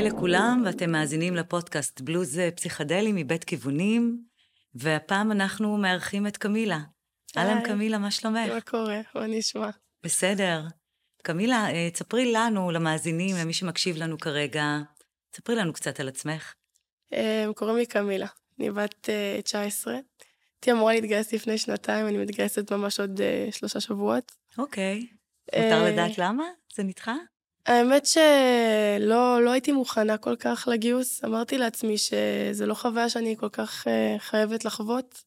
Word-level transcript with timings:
היי 0.00 0.08
לכולם, 0.08 0.62
ואתם 0.66 0.90
מאזינים 0.90 1.34
לפודקאסט 1.34 2.00
בלוז 2.00 2.38
פסיכדלי 2.56 3.12
מבית 3.14 3.44
כיוונים, 3.44 4.24
והפעם 4.74 5.32
אנחנו 5.32 5.76
מארחים 5.76 6.26
את 6.26 6.36
קמילה. 6.36 6.78
אהלן 7.36 7.64
קמילה, 7.64 7.98
מה 7.98 8.10
שלומך? 8.10 8.50
מה 8.52 8.60
קורה? 8.60 9.00
מה 9.14 9.26
נשמע? 9.26 9.70
בסדר. 10.02 10.62
קמילה, 11.22 11.70
אה, 11.70 11.90
תספרי 11.90 12.32
לנו, 12.32 12.70
למאזינים, 12.70 13.36
למי 13.36 13.52
שמקשיב 13.52 13.96
לנו 13.96 14.18
כרגע, 14.18 14.78
תספרי 15.30 15.56
לנו 15.56 15.72
קצת 15.72 16.00
על 16.00 16.08
עצמך. 16.08 16.54
אה, 17.12 17.46
קוראים 17.54 17.76
לי 17.76 17.86
קמילה, 17.86 18.28
אני 18.58 18.70
בת 18.70 19.08
19. 19.44 19.94
אה, 19.94 19.98
הייתי 20.54 20.72
אמורה 20.72 20.92
להתגייס 20.92 21.32
לפני 21.32 21.58
שנתיים, 21.58 22.06
אני 22.06 22.18
מתגייסת 22.18 22.72
ממש 22.72 23.00
עוד 23.00 23.20
שלושה 23.50 23.80
שבועות. 23.80 24.32
אוקיי. 24.58 25.06
מותר 25.56 25.84
לדעת 25.84 26.18
למה? 26.18 26.44
זה 26.74 26.82
נדחה? 26.82 27.14
האמת 27.70 28.06
שלא 28.06 29.44
לא 29.44 29.50
הייתי 29.50 29.72
מוכנה 29.72 30.18
כל 30.18 30.36
כך 30.36 30.68
לגיוס. 30.72 31.24
אמרתי 31.24 31.58
לעצמי 31.58 31.98
שזה 31.98 32.66
לא 32.66 32.74
חוויה 32.74 33.08
שאני 33.08 33.36
כל 33.38 33.48
כך 33.48 33.86
uh, 33.86 34.20
חייבת 34.20 34.64
לחוות. 34.64 35.24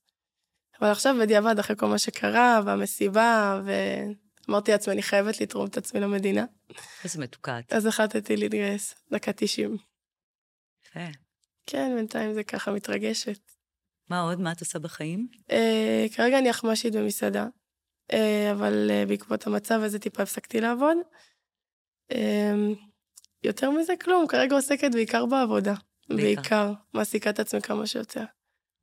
אבל 0.82 0.92
עכשיו 0.92 1.16
בדיעבד, 1.22 1.60
אחרי 1.60 1.76
כל 1.76 1.88
מה 1.88 1.98
שקרה, 1.98 2.62
והמסיבה, 2.66 3.62
ואמרתי 3.66 4.72
לעצמי, 4.72 4.94
אני 4.94 5.02
חייבת 5.02 5.42
לתרום 5.42 5.66
את 5.66 5.78
עצמי 5.78 6.00
למדינה. 6.00 6.46
איזה 7.04 7.20
מתוקת. 7.20 7.74
אז 7.74 7.86
החלטתי 7.86 8.38
להתגייס, 8.38 8.96
דקה 9.12 9.34
90. 9.34 9.78
יפה. 10.88 11.00
כן, 11.66 11.92
בינתיים 11.96 12.34
זה 12.34 12.44
ככה 12.44 12.72
מתרגשת. 12.72 13.40
מה 14.10 14.22
עוד? 14.22 14.40
מה 14.40 14.52
את 14.52 14.60
עושה 14.60 14.80
בחיים? 14.80 15.28
Uh, 15.50 16.16
כרגע 16.16 16.40
אני 16.40 16.50
אחמשית 16.50 16.96
במסעדה, 16.96 17.48
uh, 18.12 18.16
אבל 18.52 18.90
uh, 18.90 19.10
בעקבות 19.10 19.48
המצב 19.48 19.82
הזה 19.84 20.00
טיפה 20.00 20.24
הפסקתי 20.24 20.62
לעבוד. 20.62 20.98
אמ, 22.14 22.74
יותר 23.44 23.72
מזה 23.72 23.94
כלום, 24.02 24.28
כרגע 24.28 24.56
עוסקת 24.56 24.92
בעיקר 24.94 25.26
בעבודה. 25.26 25.74
בעיקר. 26.10 26.24
בעיקר. 26.24 26.72
מעסיקה 26.94 27.30
את 27.30 27.40
עצמי 27.40 27.62
כמה 27.62 27.88
שיותר. 27.88 28.24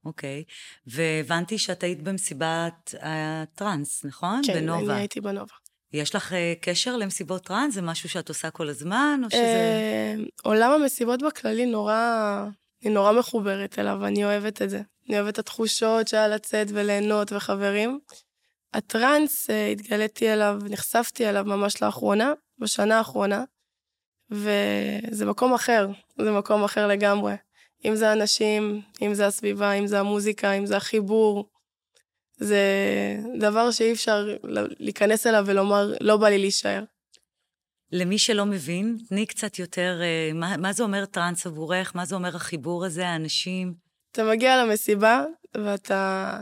אוקיי. 0.05 0.45
והבנתי 0.87 1.59
שאת 1.59 1.83
היית 1.83 2.03
במסיבת 2.03 2.95
הטראנס, 3.01 4.05
נכון? 4.05 4.41
כן, 4.47 4.55
בנובה. 4.55 4.93
אני 4.93 5.01
הייתי 5.01 5.21
בנובה. 5.21 5.55
יש 5.93 6.15
לך 6.15 6.33
uh, 6.33 6.35
קשר 6.61 6.97
למסיבות 6.97 7.45
טראנס? 7.45 7.75
זה 7.75 7.83
משהו 7.83 8.09
שאת 8.09 8.29
עושה 8.29 8.51
כל 8.51 8.69
הזמן, 8.69 9.21
או 9.25 9.31
שזה... 9.31 10.15
Uh, 10.17 10.31
עולם 10.43 10.71
המסיבות 10.71 11.23
בכללי 11.23 11.67
נורא... 11.67 12.47
אני 12.85 12.95
נורא 12.95 13.13
מחוברת 13.13 13.79
אליו, 13.79 14.07
אני 14.07 14.25
אוהבת 14.25 14.63
את 14.63 14.71
זה. 14.71 14.81
אני 15.09 15.21
אוהבת 15.21 15.35
את 15.35 15.39
התחושות 15.39 16.09
שהיה 16.09 16.29
לצאת 16.29 16.67
וליהנות 16.71 17.33
וחברים. 17.33 18.01
הטראנס, 18.75 19.51
uh, 19.51 19.53
התגליתי 19.73 20.33
אליו, 20.33 20.59
נחשפתי 20.71 21.29
אליו 21.29 21.45
ממש 21.45 21.83
לאחרונה, 21.83 22.33
בשנה 22.59 22.99
האחרונה, 22.99 23.45
וזה 24.31 25.27
מקום 25.27 25.55
אחר, 25.55 25.89
זה 26.19 26.31
מקום 26.31 26.65
אחר 26.65 26.87
לגמרי. 26.87 27.35
אם 27.85 27.95
זה 27.95 28.13
אנשים, 28.13 28.81
אם 29.03 29.15
זה 29.15 29.27
הסביבה, 29.27 29.73
אם 29.73 29.87
זה 29.87 30.01
המוזיקה, 30.01 30.53
אם 30.53 30.67
זה 30.67 30.77
החיבור. 30.77 31.51
זה 32.37 32.63
דבר 33.39 33.71
שאי 33.71 33.93
אפשר 33.93 34.29
להיכנס 34.79 35.27
אליו 35.27 35.45
ולומר, 35.47 35.93
לא 36.01 36.17
בא 36.17 36.29
לי 36.29 36.39
להישאר. 36.39 36.85
למי 37.93 38.19
שלא 38.19 38.47
מבין, 38.47 38.97
תני 39.09 39.27
קצת 39.27 39.59
יותר, 39.59 40.01
אה, 40.03 40.31
מה, 40.35 40.57
מה 40.57 40.73
זה 40.73 40.83
אומר 40.83 41.05
טראנס 41.05 41.47
עבורך? 41.47 41.97
מה 41.97 42.05
זה 42.05 42.15
אומר 42.15 42.37
החיבור 42.37 42.85
הזה, 42.85 43.09
האנשים? 43.09 43.75
אתה 44.13 44.25
מגיע 44.25 44.65
למסיבה, 44.65 45.25
ואתה 45.55 46.41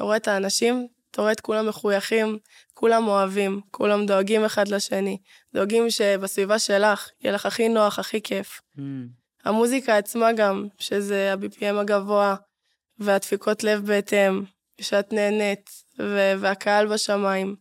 רואה 0.00 0.16
את 0.16 0.28
האנשים, 0.28 0.88
אתה 1.10 1.20
רואה 1.20 1.32
את 1.32 1.40
כולם 1.40 1.68
מחויכים, 1.68 2.38
כולם 2.74 3.08
אוהבים, 3.08 3.60
כולם 3.70 4.06
דואגים 4.06 4.44
אחד 4.44 4.68
לשני. 4.68 5.18
דואגים 5.54 5.90
שבסביבה 5.90 6.58
שלך 6.58 7.10
יהיה 7.20 7.34
לך 7.34 7.46
הכי 7.46 7.68
נוח, 7.68 7.98
הכי 7.98 8.22
כיף. 8.22 8.60
Mm. 8.76 8.80
המוזיקה 9.44 9.96
עצמה 9.96 10.32
גם, 10.32 10.66
שזה 10.78 11.32
ה-BPM 11.32 11.80
הגבוה, 11.80 12.36
והדפיקות 12.98 13.64
לב 13.64 13.86
בהתאם, 13.86 14.42
שאת 14.80 15.12
נהנית, 15.12 15.70
והקהל 16.40 16.86
בשמיים. 16.86 17.56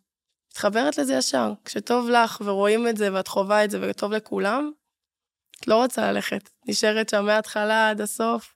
מתחברת 0.52 0.98
לזה 0.98 1.14
ישר. 1.14 1.54
כשטוב 1.66 2.10
לך 2.10 2.42
ורואים 2.46 2.88
את 2.88 2.98
זה 2.98 3.14
ואת 3.14 3.28
חווה 3.28 3.64
את 3.64 3.72
זה 3.72 3.80
וטוב 3.82 4.14
לכולם, 4.14 4.72
את 5.60 5.68
לא 5.68 5.76
רוצה 5.76 6.12
ללכת. 6.12 6.50
נשארת 6.68 7.10
שם 7.10 7.26
מההתחלה 7.26 7.90
עד 7.90 8.02
הסוף, 8.02 8.54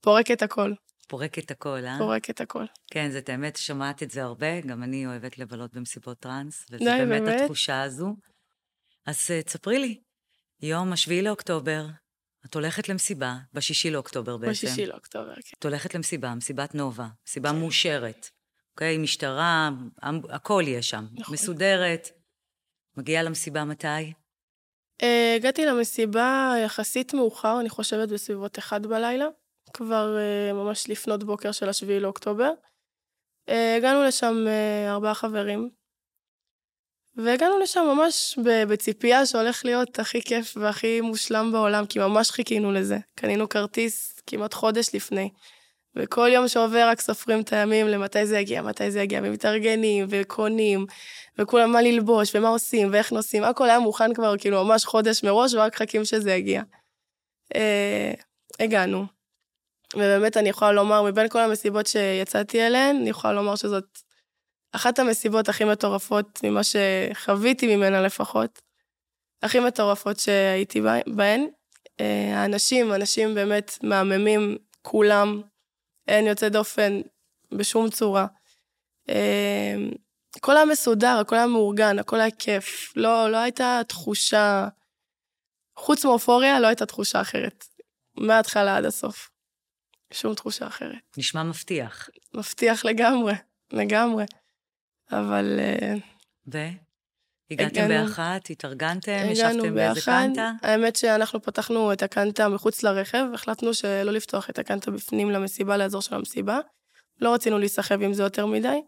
פורקת 0.00 0.42
הכל. 0.42 0.72
פורקת 1.08 1.50
הכל, 1.50 1.86
אה? 1.86 1.98
פורקת 1.98 2.40
הכל. 2.40 2.64
כן, 2.90 3.10
זאת 3.10 3.28
האמת, 3.28 3.56
שמעת 3.56 4.02
את 4.02 4.10
זה 4.10 4.22
הרבה, 4.22 4.60
גם 4.60 4.82
אני 4.82 5.06
אוהבת 5.06 5.38
לבלות 5.38 5.72
במסיבות 5.72 6.18
טראנס, 6.18 6.66
וזה 6.70 6.84
באמת, 6.84 7.22
באמת 7.22 7.40
התחושה 7.40 7.82
הזו. 7.82 8.16
אז 9.06 9.16
uh, 9.16 9.46
תספרי 9.46 9.78
לי, 9.78 10.00
יום 10.60 10.92
השביעי 10.92 11.22
לאוקטובר, 11.22 11.86
את 12.46 12.54
הולכת 12.54 12.88
למסיבה, 12.88 13.36
בשישי 13.52 13.90
לאוקטובר 13.90 14.36
בעצם. 14.36 14.50
בשישי 14.50 14.86
לאוקטובר, 14.86 15.34
כן. 15.34 15.56
את 15.58 15.64
הולכת 15.64 15.94
למסיבה, 15.94 16.34
מסיבת 16.34 16.74
נובה, 16.74 17.08
מסיבה 17.26 17.50
כן. 17.50 17.56
מאושרת, 17.58 18.30
אוקיי? 18.72 18.98
משטרה, 18.98 19.70
הכל 20.28 20.62
יש 20.66 20.90
שם, 20.90 21.06
נכון. 21.12 21.34
מסודרת. 21.34 22.08
מגיעה 22.96 23.22
למסיבה 23.22 23.64
מתי? 23.64 24.12
Uh, 25.02 25.04
הגעתי 25.36 25.66
למסיבה 25.66 26.54
יחסית 26.64 27.14
מאוחר, 27.14 27.60
אני 27.60 27.68
חושבת 27.68 28.08
בסביבות 28.08 28.58
אחד 28.58 28.86
בלילה. 28.86 29.26
כבר 29.74 30.16
uh, 30.16 30.54
ממש 30.54 30.88
לפנות 30.88 31.24
בוקר 31.24 31.52
של 31.52 31.68
השביעי 31.68 32.00
לאוקטובר. 32.00 32.50
Uh, 33.50 33.52
הגענו 33.76 34.02
לשם 34.02 34.34
uh, 34.46 34.90
ארבעה 34.90 35.14
חברים, 35.14 35.70
והגענו 37.16 37.58
לשם 37.58 37.80
ממש 37.96 38.38
בציפייה 38.68 39.26
שהולך 39.26 39.64
להיות 39.64 39.98
הכי 39.98 40.22
כיף 40.22 40.56
והכי 40.56 41.00
מושלם 41.00 41.52
בעולם, 41.52 41.86
כי 41.86 41.98
ממש 41.98 42.30
חיכינו 42.30 42.72
לזה. 42.72 42.98
קנינו 43.14 43.48
כרטיס 43.48 44.20
כמעט 44.26 44.54
חודש 44.54 44.94
לפני, 44.94 45.30
וכל 45.96 46.28
יום 46.32 46.48
שעובר 46.48 46.88
רק 46.88 47.00
סופרים 47.00 47.40
את 47.40 47.52
הימים 47.52 47.86
למתי 47.86 48.26
זה 48.26 48.38
יגיע, 48.38 48.62
מתי 48.62 48.90
זה 48.90 49.00
יגיע, 49.00 49.20
ומתארגנים, 49.24 50.06
וקונים, 50.10 50.86
וכולם 51.38 51.72
מה 51.72 51.82
ללבוש, 51.82 52.34
ומה 52.34 52.48
עושים, 52.48 52.88
ואיך 52.92 53.12
נוסעים, 53.12 53.44
הכל 53.44 53.68
היה 53.68 53.78
מוכן 53.78 54.14
כבר 54.14 54.38
כאילו 54.38 54.64
ממש 54.64 54.84
חודש 54.84 55.24
מראש, 55.24 55.54
ורק 55.54 55.76
חכים 55.76 56.04
שזה 56.04 56.32
יגיע. 56.32 56.62
Uh, 57.54 58.22
הגענו. 58.60 59.21
ובאמת 59.94 60.36
אני 60.36 60.48
יכולה 60.48 60.72
לומר, 60.72 61.02
מבין 61.02 61.28
כל 61.28 61.40
המסיבות 61.40 61.86
שיצאתי 61.86 62.66
אליהן, 62.66 62.96
אני 62.96 63.10
יכולה 63.10 63.32
לומר 63.34 63.56
שזאת 63.56 63.84
אחת 64.72 64.98
המסיבות 64.98 65.48
הכי 65.48 65.64
מטורפות 65.64 66.40
ממה 66.44 66.60
שחוויתי 66.64 67.76
ממנה 67.76 68.02
לפחות. 68.02 68.62
הכי 69.42 69.60
מטורפות 69.60 70.18
שהייתי 70.18 70.80
בהן. 71.06 71.46
אה, 72.00 72.40
האנשים, 72.40 72.92
אנשים 72.94 73.34
באמת 73.34 73.78
מהממים, 73.82 74.56
כולם, 74.82 75.42
אין 76.08 76.26
יוצא 76.26 76.48
דופן 76.48 77.00
בשום 77.52 77.90
צורה. 77.90 78.26
אה, 79.08 79.74
הכל 80.36 80.56
היה 80.56 80.64
מסודר, 80.64 81.18
הכל 81.20 81.36
היה 81.36 81.46
מאורגן, 81.46 81.98
הכל 81.98 82.20
היה 82.20 82.30
כיף. 82.30 82.92
לא, 82.96 83.30
לא 83.30 83.36
הייתה 83.36 83.80
תחושה, 83.88 84.68
חוץ 85.78 86.04
מאופוריה, 86.04 86.60
לא 86.60 86.66
הייתה 86.66 86.86
תחושה 86.86 87.20
אחרת. 87.20 87.64
מההתחלה 88.16 88.76
עד 88.76 88.84
הסוף. 88.84 89.31
שום 90.12 90.34
תחושה 90.34 90.66
אחרת. 90.66 91.16
נשמע 91.16 91.42
מבטיח. 91.42 92.08
מבטיח 92.34 92.84
לגמרי, 92.84 93.34
לגמרי. 93.72 94.24
אבל... 95.10 95.58
אה, 95.60 95.94
ו? 96.52 96.58
הגעתם 97.50 97.88
באחת, 97.88 98.50
התארגנתם, 98.50 99.18
ישבתם 99.30 99.74
באיזה 99.74 100.00
קנטה? 100.00 100.52
האמת 100.62 100.96
שאנחנו 100.96 101.42
פתחנו 101.42 101.92
את 101.92 102.02
הקנטה 102.02 102.48
מחוץ 102.48 102.82
לרכב, 102.82 103.24
החלטנו 103.34 103.74
שלא 103.74 104.12
לפתוח 104.12 104.50
את 104.50 104.58
הקנטה 104.58 104.90
בפנים 104.90 105.30
למסיבה, 105.30 105.76
לאזור 105.76 106.02
של 106.02 106.14
המסיבה. 106.14 106.58
לא 107.20 107.34
רצינו 107.34 107.58
להיסחב 107.58 108.02
עם 108.02 108.12
זה 108.12 108.22
יותר 108.22 108.46
מדי. 108.46 108.80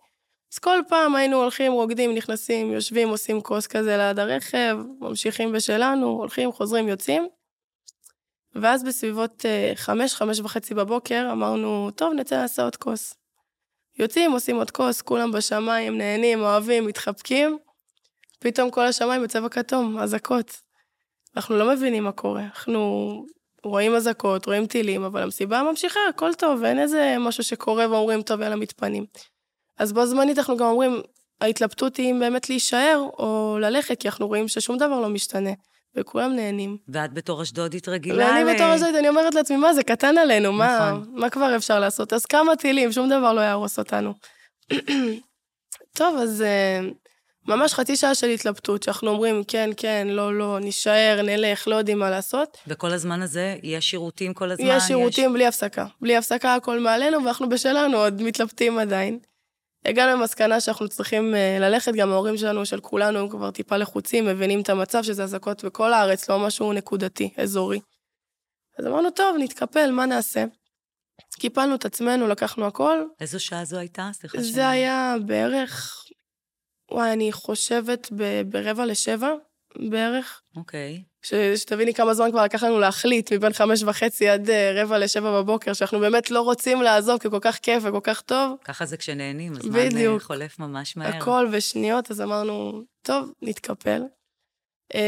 אז 0.54 0.58
כל 0.58 0.78
פעם 0.88 1.14
היינו 1.14 1.36
הולכים, 1.36 1.72
רוקדים, 1.72 2.14
נכנסים, 2.14 2.72
יושבים, 2.72 3.08
עושים 3.08 3.40
כוס 3.40 3.66
כזה 3.66 3.96
ליד 3.96 4.18
הרכב, 4.18 4.78
ממשיכים 5.00 5.52
בשלנו, 5.52 6.06
הולכים, 6.06 6.52
חוזרים, 6.52 6.88
יוצאים. 6.88 7.28
ואז 8.54 8.84
בסביבות 8.84 9.46
אה, 9.46 9.72
חמש, 9.74 10.14
חמש 10.14 10.40
וחצי 10.40 10.74
בבוקר, 10.74 11.28
אמרנו, 11.32 11.90
טוב, 11.90 12.12
נצא 12.12 12.42
לעשות 12.42 12.64
עוד 12.64 12.76
כוס. 12.76 13.14
יוצאים, 13.98 14.32
עושים 14.32 14.56
עוד 14.56 14.70
כוס, 14.70 15.02
כולם 15.02 15.32
בשמיים, 15.32 15.98
נהנים, 15.98 16.40
אוהבים, 16.40 16.86
מתחבקים. 16.86 17.58
פתאום 18.38 18.70
כל 18.70 18.86
השמיים 18.86 19.22
בצבע 19.22 19.48
כתום, 19.48 19.98
אזעקות. 19.98 20.60
אנחנו 21.36 21.56
לא 21.56 21.72
מבינים 21.72 22.04
מה 22.04 22.12
קורה. 22.12 22.42
אנחנו 22.42 23.26
רואים 23.64 23.94
אזעקות, 23.94 24.46
רואים 24.46 24.66
טילים, 24.66 25.04
אבל 25.04 25.22
המסיבה 25.22 25.62
ממשיכה, 25.62 26.00
הכל 26.08 26.34
טוב, 26.34 26.64
אין 26.64 26.78
איזה 26.78 27.16
משהו 27.20 27.44
שקורה 27.44 27.90
ואומרים, 27.90 28.22
טוב, 28.22 28.40
יאללה, 28.40 28.56
מתפנים. 28.56 29.06
אז 29.78 29.92
בו 29.92 30.06
זמנית 30.06 30.38
אנחנו 30.38 30.56
גם 30.56 30.66
אומרים, 30.66 31.00
ההתלבטות 31.40 31.96
היא 31.96 32.10
אם 32.10 32.18
באמת 32.20 32.48
להישאר 32.48 33.08
או 33.18 33.58
ללכת, 33.60 34.00
כי 34.00 34.08
אנחנו 34.08 34.26
רואים 34.26 34.48
ששום 34.48 34.76
דבר 34.76 35.00
לא 35.00 35.08
משתנה. 35.08 35.50
וכולם 35.96 36.36
נהנים. 36.36 36.76
ואת 36.88 37.12
בתור 37.12 37.42
אשדודית 37.42 37.88
רגילה 37.88 38.24
ואני. 38.24 38.54
בתור 38.54 38.74
אשדודית, 38.74 38.96
אני 38.96 39.08
אומרת 39.08 39.34
לעצמי, 39.34 39.56
מה, 39.56 39.74
זה 39.74 39.82
קטן 39.82 40.18
עלינו, 40.18 40.48
נכון. 40.48 40.58
מה, 40.58 40.98
מה 41.12 41.30
כבר 41.30 41.56
אפשר 41.56 41.80
לעשות? 41.80 42.12
אז 42.12 42.26
כמה 42.26 42.56
טילים, 42.56 42.92
שום 42.92 43.08
דבר 43.08 43.32
לא 43.32 43.40
יהרוס 43.40 43.78
אותנו. 43.78 44.14
טוב, 45.98 46.18
אז 46.18 46.44
uh, 46.46 46.94
ממש 47.48 47.74
חצי 47.74 47.96
שעה 47.96 48.14
של 48.14 48.26
התלבטות, 48.26 48.82
שאנחנו 48.82 49.10
אומרים, 49.10 49.42
כן, 49.48 49.70
כן, 49.76 50.06
לא, 50.10 50.38
לא, 50.38 50.58
נישאר, 50.60 51.20
נלך, 51.22 51.68
לא 51.68 51.74
יודעים 51.74 51.98
מה 51.98 52.10
לעשות. 52.10 52.58
וכל 52.66 52.92
הזמן 52.92 53.22
הזה, 53.22 53.56
יש 53.62 53.90
שירותים 53.90 54.34
כל 54.34 54.50
הזמן? 54.50 54.66
יש 54.66 54.82
שירותים 54.82 55.30
יש... 55.30 55.34
בלי 55.34 55.46
הפסקה. 55.46 55.86
בלי 56.00 56.16
הפסקה 56.16 56.54
הכל 56.54 56.80
מעלינו, 56.80 57.24
ואנחנו 57.24 57.48
בשלנו, 57.48 57.96
עוד 57.96 58.22
מתלבטים 58.22 58.78
עדיין. 58.78 59.18
הגענו 59.84 60.20
למסקנה 60.20 60.60
שאנחנו 60.60 60.88
צריכים 60.88 61.34
אה, 61.34 61.56
ללכת, 61.60 61.92
גם 61.94 62.12
ההורים 62.12 62.36
שלנו, 62.36 62.66
של 62.66 62.80
כולנו, 62.80 63.18
הם 63.18 63.28
כבר 63.28 63.50
טיפה 63.50 63.76
לחוצים, 63.76 64.26
מבינים 64.26 64.60
את 64.60 64.68
המצב 64.68 65.02
שזה 65.02 65.22
אזעקות 65.22 65.64
בכל 65.64 65.92
הארץ, 65.92 66.30
לא 66.30 66.38
משהו 66.38 66.72
נקודתי, 66.72 67.34
אזורי. 67.36 67.80
אז 68.78 68.86
אמרנו, 68.86 69.10
טוב, 69.10 69.36
נתקפל, 69.38 69.90
מה 69.90 70.06
נעשה? 70.06 70.44
קיפלנו 71.38 71.74
את 71.74 71.84
עצמנו, 71.84 72.28
לקחנו 72.28 72.66
הכל. 72.66 73.04
איזו 73.20 73.40
שעה 73.40 73.64
זו 73.64 73.78
הייתה? 73.78 74.10
סליחה 74.12 74.38
זה 74.38 74.52
שאני... 74.52 74.66
היה 74.66 75.14
בערך, 75.26 76.04
וואי, 76.90 77.12
אני 77.12 77.32
חושבת 77.32 78.08
ב- 78.16 78.42
ברבע 78.48 78.86
לשבע 78.86 79.34
בערך. 79.78 80.42
אוקיי. 80.56 81.02
ש- 81.22 81.34
שתביני 81.56 81.94
כמה 81.94 82.14
זמן 82.14 82.30
כבר 82.30 82.44
לקח 82.44 82.62
לנו 82.62 82.78
להחליט, 82.78 83.32
מבין 83.32 83.52
חמש 83.52 83.82
וחצי 83.82 84.28
עד 84.28 84.50
אה, 84.50 84.82
רבע 84.82 84.98
לשבע 84.98 85.40
בבוקר, 85.40 85.72
שאנחנו 85.72 86.00
באמת 86.00 86.30
לא 86.30 86.40
רוצים 86.40 86.82
לעזוב, 86.82 87.18
כי 87.18 87.30
כל 87.30 87.38
כך 87.40 87.56
כיף 87.56 87.82
וכל 87.86 88.00
כך 88.02 88.20
טוב. 88.20 88.58
ככה 88.64 88.86
זה 88.86 88.96
כשנהנים, 88.96 89.52
הזמן 89.52 89.78
אה, 89.78 89.86
בדיוק. 89.86 90.22
חולף 90.22 90.58
ממש 90.58 90.96
מהר. 90.96 91.16
הכל 91.16 91.46
בשניות, 91.52 92.10
אז 92.10 92.20
אמרנו, 92.20 92.82
טוב, 93.02 93.32
נתקפל. 93.42 94.02
אמ, 94.94 95.00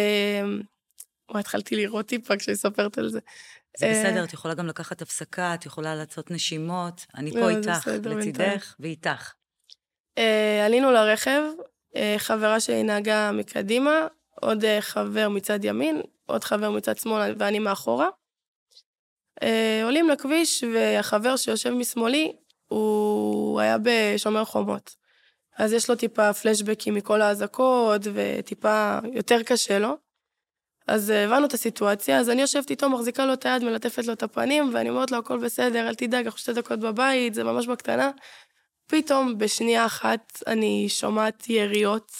וואי, 1.30 1.40
התחלתי 1.40 1.76
לראות 1.76 2.06
טיפה 2.06 2.36
כשאני 2.36 2.52
מספרת 2.54 2.98
על 2.98 3.08
זה. 3.08 3.20
זה 3.78 3.90
בסדר, 3.90 4.24
את 4.24 4.32
יכולה 4.32 4.54
גם 4.54 4.66
לקחת 4.66 5.02
הפסקה, 5.02 5.54
את 5.54 5.66
יכולה 5.66 5.94
לעשות 5.94 6.30
נשימות. 6.30 7.06
אני 7.14 7.32
פה 7.32 7.38
לא, 7.40 7.48
איתך, 7.48 7.88
לצידך 8.04 8.74
ואיתך. 8.80 9.32
אה, 10.18 10.66
עלינו 10.66 10.90
לרכב, 10.90 11.42
אה, 11.96 12.14
חברה 12.18 12.60
שלי 12.60 12.82
נהגה 12.82 13.32
מקדימה, 13.32 14.06
עוד 14.40 14.64
אה, 14.64 14.80
חבר 14.80 15.28
מצד 15.28 15.64
ימין, 15.64 16.00
עוד 16.26 16.44
חבר 16.44 16.70
מצד 16.70 16.96
שמאל 16.96 17.34
ואני 17.38 17.58
מאחורה. 17.58 18.08
עולים 19.84 20.08
לכביש, 20.08 20.64
והחבר 20.74 21.36
שיושב 21.36 21.70
משמאלי, 21.70 22.32
הוא 22.66 23.60
היה 23.60 23.76
בשומר 23.82 24.44
חומות. 24.44 24.96
אז 25.58 25.72
יש 25.72 25.90
לו 25.90 25.96
טיפה 25.96 26.32
פלשבקים 26.32 26.94
מכל 26.94 27.22
האזעקות, 27.22 28.00
וטיפה 28.14 28.98
יותר 29.12 29.42
קשה 29.42 29.78
לו. 29.78 29.96
אז 30.86 31.10
אה, 31.10 31.24
הבנו 31.24 31.46
את 31.46 31.52
הסיטואציה, 31.52 32.18
אז 32.18 32.30
אני 32.30 32.40
יושבת 32.40 32.70
איתו, 32.70 32.90
מחזיקה 32.90 33.26
לו 33.26 33.32
את 33.32 33.46
היד, 33.46 33.64
מלטפת 33.64 34.04
לו 34.04 34.12
את 34.12 34.22
הפנים, 34.22 34.70
ואני 34.74 34.90
אומרת 34.90 35.10
לו, 35.10 35.18
הכל 35.18 35.38
בסדר, 35.38 35.88
אל 35.88 35.94
תדאג, 35.94 36.24
אנחנו 36.24 36.38
שתי 36.38 36.52
דקות 36.52 36.80
בבית, 36.80 37.34
זה 37.34 37.44
ממש 37.44 37.66
בקטנה. 37.66 38.10
פתאום, 38.86 39.38
בשנייה 39.38 39.86
אחת, 39.86 40.42
אני 40.46 40.88
שומעת 40.88 41.48
יריות, 41.48 42.12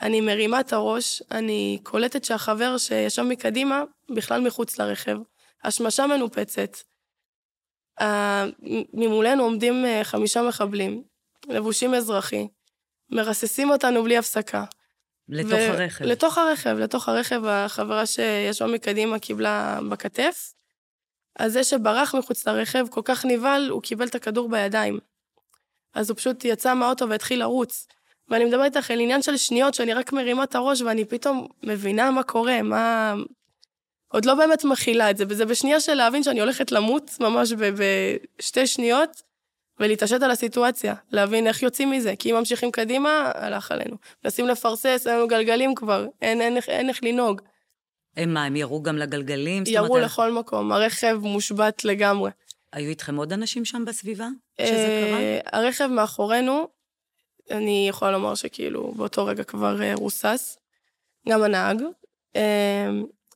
אני 0.00 0.20
מרימה 0.20 0.60
את 0.60 0.72
הראש, 0.72 1.22
אני 1.30 1.78
קולטת 1.82 2.24
שהחבר 2.24 2.78
שישב 2.78 3.22
מקדימה, 3.22 3.82
בכלל 4.16 4.40
מחוץ 4.40 4.78
לרכב. 4.78 5.16
השמשה 5.64 6.06
מנופצת. 6.06 6.76
ממולנו 8.92 9.42
עומדים 9.42 9.84
אה, 9.84 10.04
חמישה 10.04 10.42
מחבלים, 10.42 11.02
לבושים 11.48 11.94
אזרחי, 11.94 12.48
מרססים 13.10 13.70
אותנו 13.70 14.02
בלי 14.02 14.18
הפסקה. 14.18 14.64
לתוך 15.28 15.52
ו- 15.52 15.72
הרכב. 15.72 16.04
לתוך 16.04 16.38
הרכב, 16.38 16.76
לתוך 16.78 17.08
הרכב, 17.08 17.44
החברה 17.44 18.06
שישבה 18.06 18.68
מקדימה 18.68 19.18
קיבלה 19.18 19.78
בכתף. 19.90 20.52
אז 21.38 21.52
זה 21.52 21.64
שברח 21.64 22.14
מחוץ 22.14 22.48
לרכב, 22.48 22.86
כל 22.90 23.00
כך 23.04 23.24
נבהל, 23.24 23.68
הוא 23.70 23.82
קיבל 23.82 24.06
את 24.06 24.14
הכדור 24.14 24.48
בידיים. 24.48 24.98
אז 25.94 26.10
הוא 26.10 26.16
פשוט 26.16 26.44
יצא 26.44 26.74
מהאוטו 26.74 27.08
והתחיל 27.08 27.40
לרוץ. 27.40 27.86
ואני 28.28 28.44
מדברת 28.44 28.76
איתך 28.76 28.90
על 28.90 29.00
עניין 29.00 29.22
של 29.22 29.36
שניות, 29.36 29.74
שאני 29.74 29.94
רק 29.94 30.12
מרימה 30.12 30.44
את 30.44 30.54
הראש 30.54 30.80
ואני 30.80 31.04
פתאום 31.04 31.46
מבינה 31.62 32.10
מה 32.10 32.22
קורה, 32.22 32.62
מה... 32.62 33.14
עוד 34.08 34.24
לא 34.24 34.34
באמת 34.34 34.64
מכילה 34.64 35.10
את 35.10 35.16
זה, 35.16 35.24
וזה 35.28 35.46
בשנייה 35.46 35.80
של 35.80 35.94
להבין 35.94 36.22
שאני 36.22 36.40
הולכת 36.40 36.72
למות, 36.72 37.10
ממש 37.20 37.52
בשתי 37.52 38.66
שניות, 38.66 39.22
ולהתעשת 39.80 40.22
על 40.22 40.30
הסיטואציה, 40.30 40.94
להבין 41.10 41.46
איך 41.46 41.62
יוצאים 41.62 41.90
מזה, 41.90 42.14
כי 42.18 42.30
אם 42.30 42.36
ממשיכים 42.36 42.70
קדימה, 42.70 43.32
הלך 43.34 43.72
עלינו. 43.72 43.96
מנסים 44.24 44.46
לפרסס, 44.46 45.06
אין 45.06 45.16
לנו 45.16 45.28
גלגלים 45.28 45.74
כבר, 45.74 46.06
אין, 46.22 46.40
אין, 46.40 46.58
אין 46.68 46.88
איך 46.88 47.04
לנהוג. 47.04 47.40
הם 48.16 48.34
מה, 48.34 48.44
הם 48.44 48.56
ירו 48.56 48.82
גם 48.82 48.98
לגלגלים? 48.98 49.64
ירו 49.66 49.86
אומרת, 49.86 50.04
לכל 50.04 50.32
מקום, 50.32 50.72
הרכב 50.72 51.18
מושבת 51.22 51.84
לגמרי. 51.84 52.30
היו 52.72 52.88
איתכם 52.88 53.16
עוד 53.16 53.32
אנשים 53.32 53.64
שם 53.64 53.84
בסביבה 53.84 54.28
כשזה 54.58 55.02
קרה? 55.06 55.58
הרכב 55.60 55.86
מאחורינו, 55.86 56.68
אני 57.50 57.86
יכולה 57.88 58.10
לומר 58.10 58.34
שכאילו 58.34 58.92
באותו 58.96 59.26
רגע 59.26 59.44
כבר 59.44 59.82
אה, 59.82 59.94
רוסס, 59.94 60.58
גם 61.28 61.42
הנהג. 61.42 61.82
אה, 62.36 62.88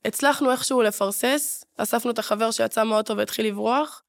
הצלחנו 0.04 0.50
איכשהו 0.50 0.82
לפרסס, 0.82 1.64
אספנו 1.76 2.10
את 2.10 2.18
החבר 2.18 2.50
שיצא 2.50 2.84
מהאוטו 2.84 3.16
והתחיל 3.16 3.46
לברוח, 3.46 4.02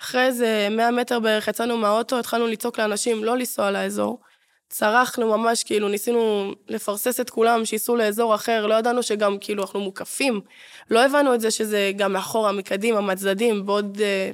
אחרי 0.00 0.26
איזה 0.26 0.68
100 0.70 0.90
מטר 0.90 1.20
בערך 1.20 1.48
יצאנו 1.48 1.76
מהאוטו, 1.76 2.18
התחלנו 2.18 2.46
לצעוק 2.46 2.78
לאנשים 2.78 3.24
לא 3.24 3.36
לנסוע 3.36 3.70
לאזור. 3.70 4.20
צרחנו 4.68 5.38
ממש, 5.38 5.64
כאילו, 5.64 5.88
ניסינו 5.88 6.52
לפרסס 6.68 7.20
את 7.20 7.30
כולם, 7.30 7.64
שייסעו 7.64 7.96
לאזור 7.96 8.34
אחר, 8.34 8.66
לא 8.66 8.74
ידענו 8.74 9.02
שגם, 9.02 9.36
כאילו, 9.40 9.62
אנחנו 9.62 9.80
מוקפים. 9.80 10.40
לא 10.90 11.04
הבנו 11.04 11.34
את 11.34 11.40
זה 11.40 11.50
שזה 11.50 11.92
גם 11.96 12.12
מאחורה, 12.12 12.52
מקדימה, 12.52 13.00
מהצדדים, 13.00 13.66
בעוד 13.66 13.98
אה, 14.00 14.30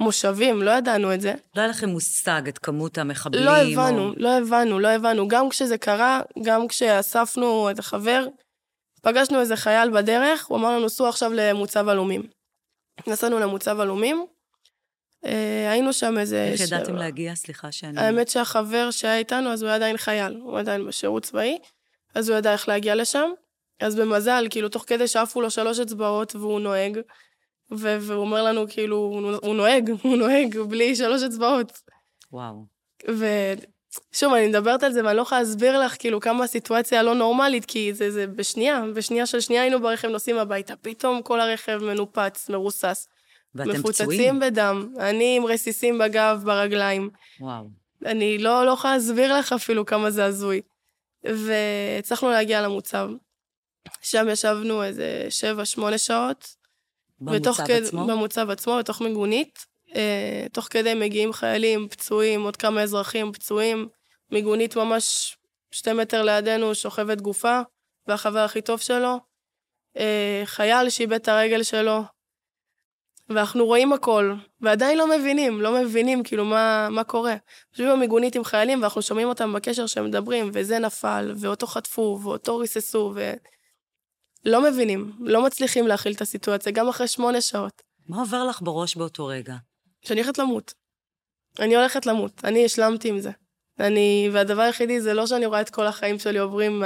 מושבים, 0.00 0.62
לא 0.62 0.70
ידענו 0.70 1.14
את 1.14 1.20
זה. 1.20 1.34
לא 1.56 1.60
היה 1.60 1.70
לכם 1.70 1.88
מושג 1.88 2.42
את 2.48 2.58
כמות 2.58 2.98
המחבלים? 2.98 3.44
לא 3.44 3.56
הבנו, 3.56 4.08
או... 4.08 4.12
לא 4.16 4.38
הבנו, 4.38 4.78
לא 4.78 4.88
הבנו. 4.88 5.28
גם 5.28 5.48
כשזה 5.48 5.78
קרה, 5.78 6.20
גם 6.42 6.68
כשאספנו 6.68 7.70
את 7.70 7.78
החבר, 7.78 8.26
פגשנו 9.02 9.40
איזה 9.40 9.56
חייל 9.56 9.90
בדרך, 9.90 10.46
הוא 10.46 10.58
אמר 10.58 10.78
לנו, 10.78 10.88
סעו 10.88 11.08
עכשיו 11.08 11.32
למוצב 11.32 11.88
עלומים. 11.88 12.22
נסענו 13.06 13.38
למוצב 13.38 13.80
עלומים, 13.80 14.26
אה, 15.24 15.70
היינו 15.70 15.92
שם 15.92 16.18
איזה... 16.18 16.44
איך 16.52 16.60
ידעתם 16.60 16.96
להגיע? 16.96 17.34
סליחה 17.34 17.72
שאני... 17.72 18.00
האמת 18.00 18.28
שהחבר 18.28 18.90
שהיה 18.90 19.16
איתנו, 19.16 19.52
אז 19.52 19.62
הוא 19.62 19.68
היה 19.68 19.76
עדיין 19.76 19.96
חייל, 19.96 20.36
הוא 20.42 20.58
עדיין 20.58 20.86
בשירות 20.86 21.22
צבאי, 21.22 21.58
אז 22.14 22.28
הוא 22.28 22.38
ידע 22.38 22.52
איך 22.52 22.68
להגיע 22.68 22.94
לשם. 22.94 23.30
אז 23.80 23.96
במזל, 23.96 24.46
כאילו, 24.50 24.68
תוך 24.68 24.84
כדי 24.86 25.08
שעפו 25.08 25.40
לו 25.40 25.50
שלוש 25.50 25.78
אצבעות 25.78 26.36
והוא 26.36 26.60
נוהג, 26.60 26.98
ו- 27.72 27.96
והוא 28.00 28.20
אומר 28.20 28.42
לנו, 28.42 28.64
כאילו, 28.68 28.96
הוא 29.42 29.54
נוהג, 29.54 29.90
הוא 30.02 30.16
נוהג 30.16 30.58
בלי 30.58 30.96
שלוש 30.96 31.22
אצבעות. 31.22 31.72
וואו. 32.32 32.66
ושוב, 33.08 34.34
אני 34.34 34.48
מדברת 34.48 34.82
על 34.82 34.92
זה 34.92 35.04
ואני 35.04 35.16
לא 35.16 35.22
יכולה 35.22 35.40
להסביר 35.40 35.78
לך, 35.78 35.96
כאילו, 35.98 36.20
כמה 36.20 36.44
הסיטואציה 36.44 37.02
לא 37.02 37.14
נורמלית, 37.14 37.64
כי 37.64 37.94
זה, 37.94 38.10
זה 38.10 38.26
בשנייה, 38.26 38.82
בשנייה 38.94 39.26
של 39.26 39.40
שנייה 39.40 39.62
היינו 39.62 39.80
ברכב 39.80 40.08
נוסעים 40.08 40.38
הביתה, 40.38 40.76
פתאום 40.76 41.22
כל 41.22 41.40
הרכב 41.40 41.78
מנופץ, 41.82 42.48
מרוסס. 42.50 43.08
ואתם 43.54 43.70
פצועים? 43.70 43.80
מפוצצים 43.80 44.40
בדם. 44.40 44.94
אני 44.98 45.36
עם 45.36 45.46
רסיסים 45.46 45.98
בגב, 45.98 46.42
ברגליים. 46.44 47.10
וואו. 47.40 47.64
אני 48.04 48.38
לא, 48.38 48.66
לא 48.66 48.70
יכולה 48.70 48.94
להסביר 48.94 49.38
לך 49.38 49.52
אפילו 49.52 49.86
כמה 49.86 50.10
זה 50.10 50.24
הזוי. 50.24 50.60
והצלחנו 51.24 52.30
להגיע 52.30 52.62
למוצב. 52.62 53.08
שם 54.02 54.26
ישבנו 54.30 54.82
איזה 54.82 55.26
שבע, 55.30 55.64
שמונה 55.64 55.98
שעות. 55.98 56.63
במוצב 57.20 57.66
כד... 57.66 57.70
עצמו? 57.70 58.06
במוצב 58.06 58.50
עצמו, 58.50 58.76
בתוך 58.78 59.00
מיגונית. 59.00 59.58
אה, 59.94 60.46
תוך 60.52 60.68
כדי 60.70 60.94
מגיעים 60.94 61.32
חיילים, 61.32 61.88
פצועים, 61.88 62.42
עוד 62.42 62.56
כמה 62.56 62.82
אזרחים 62.82 63.32
פצועים. 63.32 63.88
מיגונית 64.30 64.76
ממש 64.76 65.36
שתי 65.70 65.92
מטר 65.92 66.22
לידינו, 66.22 66.74
שוכבת 66.74 67.20
גופה, 67.20 67.60
והחבר 68.06 68.38
הכי 68.38 68.60
טוב 68.60 68.80
שלו. 68.80 69.18
אה, 69.96 70.42
חייל 70.44 70.90
שאיבד 70.90 71.20
את 71.20 71.28
הרגל 71.28 71.62
שלו, 71.62 72.02
ואנחנו 73.28 73.66
רואים 73.66 73.92
הכל, 73.92 74.34
ועדיין 74.60 74.98
לא 74.98 75.18
מבינים, 75.18 75.60
לא 75.60 75.82
מבינים 75.82 76.22
כאילו 76.22 76.44
מה, 76.44 76.88
מה 76.90 77.04
קורה. 77.04 77.36
יושבים 77.72 77.90
במיגונית 77.90 78.36
עם 78.36 78.44
חיילים 78.44 78.80
ואנחנו 78.80 79.02
שומעים 79.02 79.28
אותם 79.28 79.52
בקשר 79.52 79.86
שהם 79.86 80.04
מדברים, 80.04 80.50
וזה 80.52 80.78
נפל, 80.78 81.32
ואותו 81.36 81.66
חטפו, 81.66 82.20
ואותו 82.22 82.58
ריססו, 82.58 83.12
ו... 83.14 83.32
לא 84.44 84.62
מבינים, 84.70 85.12
לא 85.20 85.44
מצליחים 85.44 85.86
להכיל 85.86 86.12
את 86.12 86.20
הסיטואציה, 86.20 86.72
גם 86.72 86.88
אחרי 86.88 87.08
שמונה 87.08 87.40
שעות. 87.40 87.82
מה 88.08 88.20
עובר 88.20 88.44
לך 88.44 88.62
בראש 88.62 88.96
באותו 88.96 89.26
רגע? 89.26 89.54
שאני 90.04 90.20
הולכת 90.20 90.38
למות. 90.38 90.74
אני 91.58 91.76
הולכת 91.76 92.06
למות, 92.06 92.44
אני 92.44 92.64
השלמתי 92.64 93.08
עם 93.08 93.20
זה. 93.20 93.30
אני, 93.80 94.28
והדבר 94.32 94.62
היחידי 94.62 95.00
זה 95.00 95.14
לא 95.14 95.26
שאני 95.26 95.46
רואה 95.46 95.60
את 95.60 95.70
כל 95.70 95.86
החיים 95.86 96.18
שלי 96.18 96.38
עוברים 96.38 96.82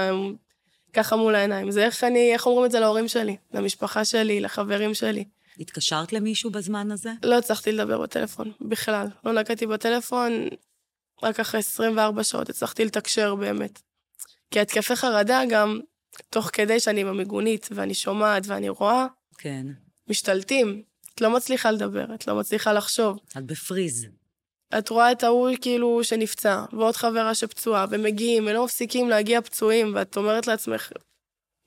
ככה 0.92 1.16
מול 1.16 1.34
העיניים, 1.34 1.70
זה 1.70 1.84
איך 1.84 2.04
אני, 2.04 2.32
איך 2.32 2.46
אומרים 2.46 2.66
את 2.66 2.70
זה 2.70 2.80
להורים 2.80 3.08
שלי, 3.08 3.36
למשפחה 3.52 4.04
שלי, 4.04 4.40
לחברים 4.40 4.94
שלי. 4.94 5.24
התקשרת 5.58 6.12
למישהו 6.12 6.50
בזמן 6.50 6.90
הזה? 6.90 7.12
לא 7.22 7.38
הצלחתי 7.38 7.72
לדבר 7.72 8.02
בטלפון, 8.02 8.52
בכלל. 8.60 9.06
לא 9.24 9.32
נגעתי 9.32 9.66
בטלפון, 9.66 10.48
רק 11.22 11.40
אחרי 11.40 11.60
24 11.60 12.24
שעות 12.24 12.48
הצלחתי 12.48 12.84
לתקשר 12.84 13.34
באמת. 13.34 13.80
כי 14.50 14.60
התקפי 14.60 14.96
חרדה 14.96 15.42
גם, 15.50 15.80
תוך 16.30 16.50
כדי 16.52 16.80
שאני 16.80 17.04
במיגונית, 17.04 17.68
ואני 17.70 17.94
שומעת 17.94 18.42
ואני 18.46 18.68
רואה, 18.68 19.06
כן. 19.38 19.66
משתלטים. 20.08 20.82
את 21.14 21.20
לא 21.20 21.30
מצליחה 21.30 21.70
לדבר, 21.70 22.14
את 22.14 22.26
לא 22.26 22.34
מצליחה 22.34 22.72
לחשוב. 22.72 23.18
את 23.38 23.46
בפריז. 23.46 24.06
את 24.78 24.88
רואה 24.88 25.12
את 25.12 25.22
ההוא 25.22 25.50
כאילו 25.60 26.04
שנפצע, 26.04 26.64
ועוד 26.72 26.96
חברה 26.96 27.34
שפצועה, 27.34 27.87
ומגיעים, 27.90 28.46
ולא 28.46 28.64
מפסיקים 28.64 29.08
להגיע 29.08 29.40
פצועים, 29.40 29.92
ואת 29.94 30.16
אומרת 30.16 30.46
לעצמך, 30.46 30.92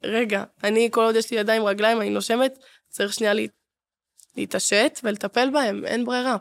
רגע, 0.03 0.43
אני, 0.63 0.89
כל 0.91 1.01
עוד 1.01 1.15
יש 1.15 1.31
לי 1.31 1.37
ידיים, 1.37 1.65
רגליים, 1.65 2.01
אני 2.01 2.09
נושמת, 2.09 2.59
צריך 2.89 3.13
שנייה 3.13 3.33
לה... 3.33 3.41
להתעשת 4.37 4.99
ולטפל 5.03 5.49
בהם, 5.49 5.85
אין 5.85 6.05
ברירה. 6.05 6.37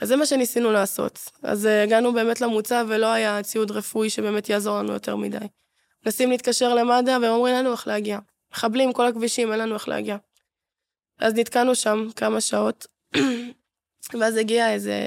אז 0.00 0.08
זה 0.08 0.16
מה 0.16 0.26
שניסינו 0.26 0.72
לעשות. 0.72 1.18
אז 1.42 1.66
uh, 1.66 1.68
הגענו 1.68 2.12
באמת 2.12 2.40
למוצב, 2.40 2.86
ולא 2.88 3.06
היה 3.06 3.42
ציוד 3.42 3.70
רפואי 3.70 4.10
שבאמת 4.10 4.48
יעזור 4.48 4.78
לנו 4.78 4.92
יותר 4.92 5.16
מדי. 5.16 5.46
מנסים 6.06 6.30
להתקשר 6.30 6.74
למד"א, 6.74 7.10
והם 7.10 7.32
אומרים 7.32 7.54
לנו 7.54 7.72
איך 7.72 7.86
להגיע. 7.86 8.18
מחבלים 8.52 8.92
כל 8.92 9.06
הכבישים, 9.06 9.52
אין 9.52 9.60
לנו 9.60 9.74
איך 9.74 9.88
להגיע. 9.88 10.16
אז 11.18 11.34
נתקענו 11.34 11.74
שם 11.74 12.08
כמה 12.16 12.40
שעות, 12.40 12.86
ואז 14.20 14.36
הגיע 14.36 14.72
איזה... 14.72 14.98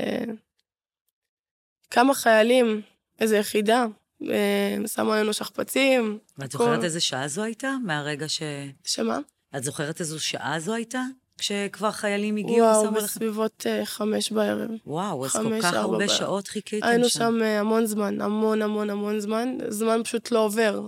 כמה 1.91 2.13
חיילים, 2.13 2.81
איזה 3.19 3.37
יחידה, 3.37 3.85
אה, 4.29 4.87
שמו 4.87 5.13
עלינו 5.13 5.33
שכפ"צים. 5.33 6.19
ואת 6.37 6.51
זוכרת 6.51 6.83
איזה 6.83 6.99
שעה 6.99 7.27
זו 7.27 7.43
הייתה? 7.43 7.75
מהרגע 7.83 8.29
ש... 8.29 8.41
שמה? 8.83 9.19
את 9.57 9.63
זוכרת 9.63 9.99
איזו 9.99 10.19
שעה 10.19 10.59
זו 10.59 10.73
הייתה? 10.73 11.01
כשכבר 11.38 11.91
חיילים 11.91 12.36
הגיעו 12.36 12.67
וואו, 12.67 12.84
ושמו 12.84 12.98
לך... 12.98 13.03
בסביבות 13.03 13.65
uh, 13.65 13.86
חמש 13.86 14.32
בערב. 14.32 14.70
וואו, 14.86 15.25
אז 15.25 15.32
כל 15.32 15.62
כך 15.62 15.74
הרבה 15.74 15.98
בערב. 15.98 16.10
שעות 16.10 16.48
חיכיתם 16.48 16.86
שם. 16.86 16.89
היינו 16.89 17.10
שם 17.10 17.38
uh, 17.41 17.46
המון 17.46 17.86
זמן, 17.86 18.22
המון 18.22 18.62
המון 18.62 18.89
המון 18.89 19.20
זמן. 19.20 19.58
זמן 19.67 20.03
פשוט 20.03 20.32
לא 20.32 20.39
עובר. 20.39 20.82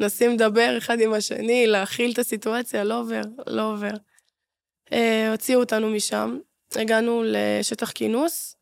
מנסים 0.00 0.30
לדבר 0.30 0.78
אחד 0.78 1.00
עם 1.00 1.12
השני, 1.12 1.66
להכיל 1.66 2.12
את 2.12 2.18
הסיטואציה, 2.18 2.84
לא 2.84 3.00
עובר, 3.00 3.22
לא 3.46 3.72
עובר. 3.72 3.92
Uh, 4.88 4.94
הוציאו 5.30 5.60
אותנו 5.60 5.90
משם, 5.90 6.38
הגענו 6.74 7.22
לשטח 7.26 7.90
כינוס, 7.90 8.56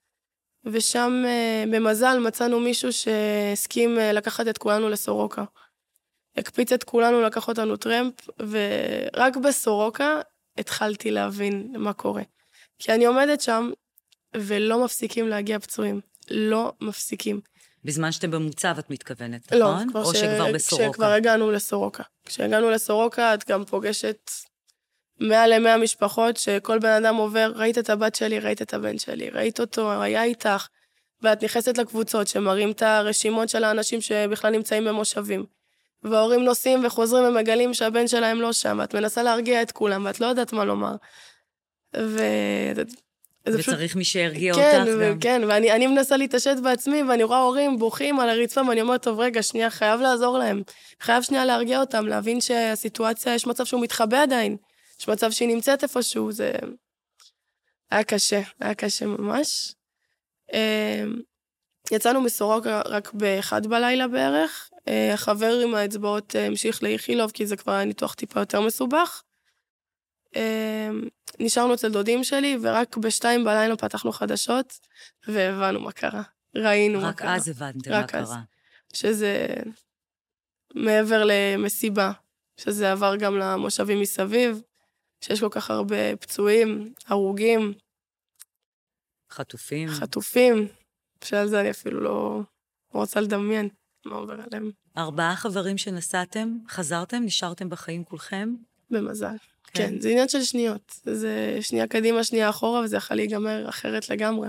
ושם 0.64 1.24
uh, 1.24 1.70
במזל 1.70 2.18
מצאנו 2.18 2.60
מישהו 2.60 2.92
שהסכים 2.92 3.98
uh, 3.98 4.12
לקחת 4.12 4.48
את 4.48 4.58
כולנו 4.58 4.88
לסורוקה. 4.88 5.44
הקפיץ 6.36 6.72
את 6.72 6.84
כולנו, 6.84 7.22
לקח 7.22 7.48
אותנו 7.48 7.76
טרמפ, 7.76 8.14
ורק 8.38 9.36
בסורוקה 9.36 10.20
התחלתי 10.58 11.10
להבין 11.10 11.74
מה 11.78 11.92
קורה. 11.92 12.22
כי 12.78 12.92
אני 12.92 13.04
עומדת 13.04 13.40
שם, 13.40 13.70
ולא 14.36 14.84
מפסיקים 14.84 15.28
להגיע 15.28 15.58
פצועים. 15.58 16.00
לא 16.30 16.72
מפסיקים. 16.80 17.40
בזמן 17.84 18.12
שאתם 18.12 18.30
במוצב, 18.30 18.74
את 18.78 18.90
מתכוונת, 18.90 19.52
לא, 19.52 19.74
נכון? 19.74 19.88
לא, 19.94 20.00
או 20.04 20.14
ש... 20.14 20.16
שכבר 20.16 20.52
בסורוקה? 20.52 20.90
כשכבר 20.90 21.06
הגענו 21.06 21.50
לסורוקה. 21.50 22.02
כשהגענו 22.24 22.70
לסורוקה, 22.70 23.34
את 23.34 23.48
גם 23.48 23.64
פוגשת 23.64 24.30
מעל 25.20 25.54
למאה 25.54 25.76
משפחות 25.76 26.36
שכל 26.36 26.78
בן 26.78 27.02
אדם 27.04 27.16
עובר, 27.16 27.52
ראית 27.56 27.78
את 27.78 27.90
הבת 27.90 28.14
שלי, 28.14 28.38
ראית 28.38 28.62
את 28.62 28.74
הבן 28.74 28.98
שלי, 28.98 29.30
ראית 29.30 29.60
אותו, 29.60 30.02
היה 30.02 30.24
איתך, 30.24 30.66
ואת 31.22 31.44
נכנסת 31.44 31.78
לקבוצות 31.78 32.28
שמראים 32.28 32.70
את 32.70 32.82
הרשימות 32.82 33.48
של 33.48 33.64
האנשים 33.64 34.00
שבכלל 34.00 34.50
נמצאים 34.50 34.84
במושבים. 34.84 35.44
וההורים 36.02 36.44
נוסעים 36.44 36.84
וחוזרים 36.84 37.24
ומגלים 37.24 37.74
שהבן 37.74 38.08
שלהם 38.08 38.40
לא 38.40 38.52
שם, 38.52 38.78
ואת 38.80 38.94
מנסה 38.94 39.22
להרגיע 39.22 39.62
את 39.62 39.72
כולם, 39.72 40.04
ואת 40.04 40.20
לא 40.20 40.26
יודעת 40.26 40.52
מה 40.52 40.64
לומר. 40.64 40.96
ו... 41.96 42.18
וצריך 43.46 43.86
פשוט... 43.86 43.96
מי 43.96 44.04
שירגיע 44.04 44.54
כן, 44.54 44.80
אותך 44.80 45.02
גם. 45.02 45.18
כן, 45.18 45.42
ואני 45.48 45.86
מנסה 45.86 46.16
להתעשת 46.16 46.56
בעצמי, 46.62 47.02
ואני 47.02 47.22
רואה 47.22 47.38
הורים 47.38 47.78
בוכים 47.78 48.20
על 48.20 48.28
הרצפה, 48.28 48.60
ואני 48.68 48.80
אומרת, 48.80 49.02
טוב, 49.02 49.20
רגע, 49.20 49.42
שנייה, 49.42 49.70
חייב 49.70 50.00
לעזור 50.00 50.38
להם. 50.38 50.62
חייב 51.00 51.22
שנייה 51.22 51.44
להרגיע 51.44 51.80
אותם, 51.80 52.06
להבין 52.06 52.40
שהסיטואציה, 52.40 53.34
יש 53.34 53.46
מצב 53.46 53.64
שהוא 53.64 53.82
מתחבא 53.82 54.22
עדיין. 54.22 54.56
יש 55.00 55.08
מצב 55.08 55.30
שהיא 55.30 55.48
נמצאת 55.48 55.82
איפשהו, 55.82 56.32
זה... 56.32 56.52
היה 57.90 58.04
קשה, 58.04 58.40
היה 58.60 58.74
קשה 58.74 59.06
ממש. 59.06 59.74
אמ, 60.52 61.20
יצאנו 61.92 62.20
מסורוקה 62.20 62.82
רק 62.86 63.12
באחד 63.12 63.66
בלילה 63.66 64.08
בערך. 64.08 64.70
אה, 64.88 65.14
החבר 65.14 65.60
עם 65.64 65.74
האצבעות 65.74 66.36
אה, 66.36 66.46
המשיך 66.46 66.82
לאיכילוב, 66.82 67.30
כי 67.30 67.46
זה 67.46 67.56
כבר 67.56 67.72
היה 67.72 67.84
ניתוח 67.84 68.14
טיפה 68.14 68.40
יותר 68.40 68.60
מסובך. 68.60 69.22
אמ, 70.36 71.08
נשארנו 71.40 71.74
אצל 71.74 71.92
דודים 71.92 72.24
שלי, 72.24 72.58
ורק 72.62 72.96
בשתיים 72.96 73.44
בלילה 73.44 73.76
פתחנו 73.76 74.12
חדשות, 74.12 74.78
והבנו 75.28 75.80
מה 75.80 75.92
קרה. 75.92 76.22
ראינו 76.54 77.00
מה 77.00 77.12
קרה. 77.12 77.34
רק 77.34 77.36
אז 77.36 77.48
הבנתם 77.48 77.90
מה 77.90 78.06
קרה. 78.06 78.42
שזה 78.92 79.46
מעבר 80.74 81.24
למסיבה, 81.26 82.12
שזה 82.56 82.92
עבר 82.92 83.16
גם 83.16 83.38
למושבים 83.38 84.00
מסביב, 84.00 84.62
שיש 85.20 85.40
כל 85.40 85.48
כך 85.50 85.70
הרבה 85.70 86.16
פצועים, 86.16 86.92
הרוגים. 87.06 87.72
חטופים. 89.30 89.88
חטופים, 89.88 90.68
שעל 91.24 91.48
זה 91.48 91.60
אני 91.60 91.70
אפילו 91.70 92.00
לא 92.00 92.40
רוצה 92.92 93.20
לדמיין 93.20 93.68
מה 94.06 94.16
עובר 94.16 94.40
עליהם. 94.40 94.70
ארבעה 94.98 95.36
חברים 95.36 95.78
שנסעתם, 95.78 96.58
חזרתם, 96.68 97.22
נשארתם 97.22 97.68
בחיים 97.68 98.04
כולכם? 98.04 98.54
במזל. 98.90 99.36
כן. 99.64 99.90
כן, 99.90 100.00
זה 100.00 100.08
עניין 100.08 100.28
של 100.28 100.42
שניות. 100.42 100.92
זה 101.04 101.58
שנייה 101.60 101.86
קדימה, 101.86 102.24
שנייה 102.24 102.50
אחורה, 102.50 102.80
וזה 102.80 102.96
יכול 102.96 103.16
להיגמר 103.16 103.68
אחרת 103.68 104.08
לגמרי. 104.08 104.48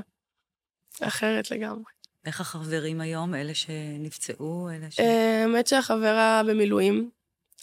אחרת 1.01 1.51
לגמרי. 1.51 1.83
איך 2.25 2.41
החברים 2.41 3.01
היום, 3.01 3.35
אלה 3.35 3.53
שנפצעו, 3.53 4.69
אלה 4.69 4.91
ש... 4.91 4.99
אה, 4.99 5.41
האמת 5.43 5.67
שהחברה 5.67 6.41
במילואים. 6.47 7.09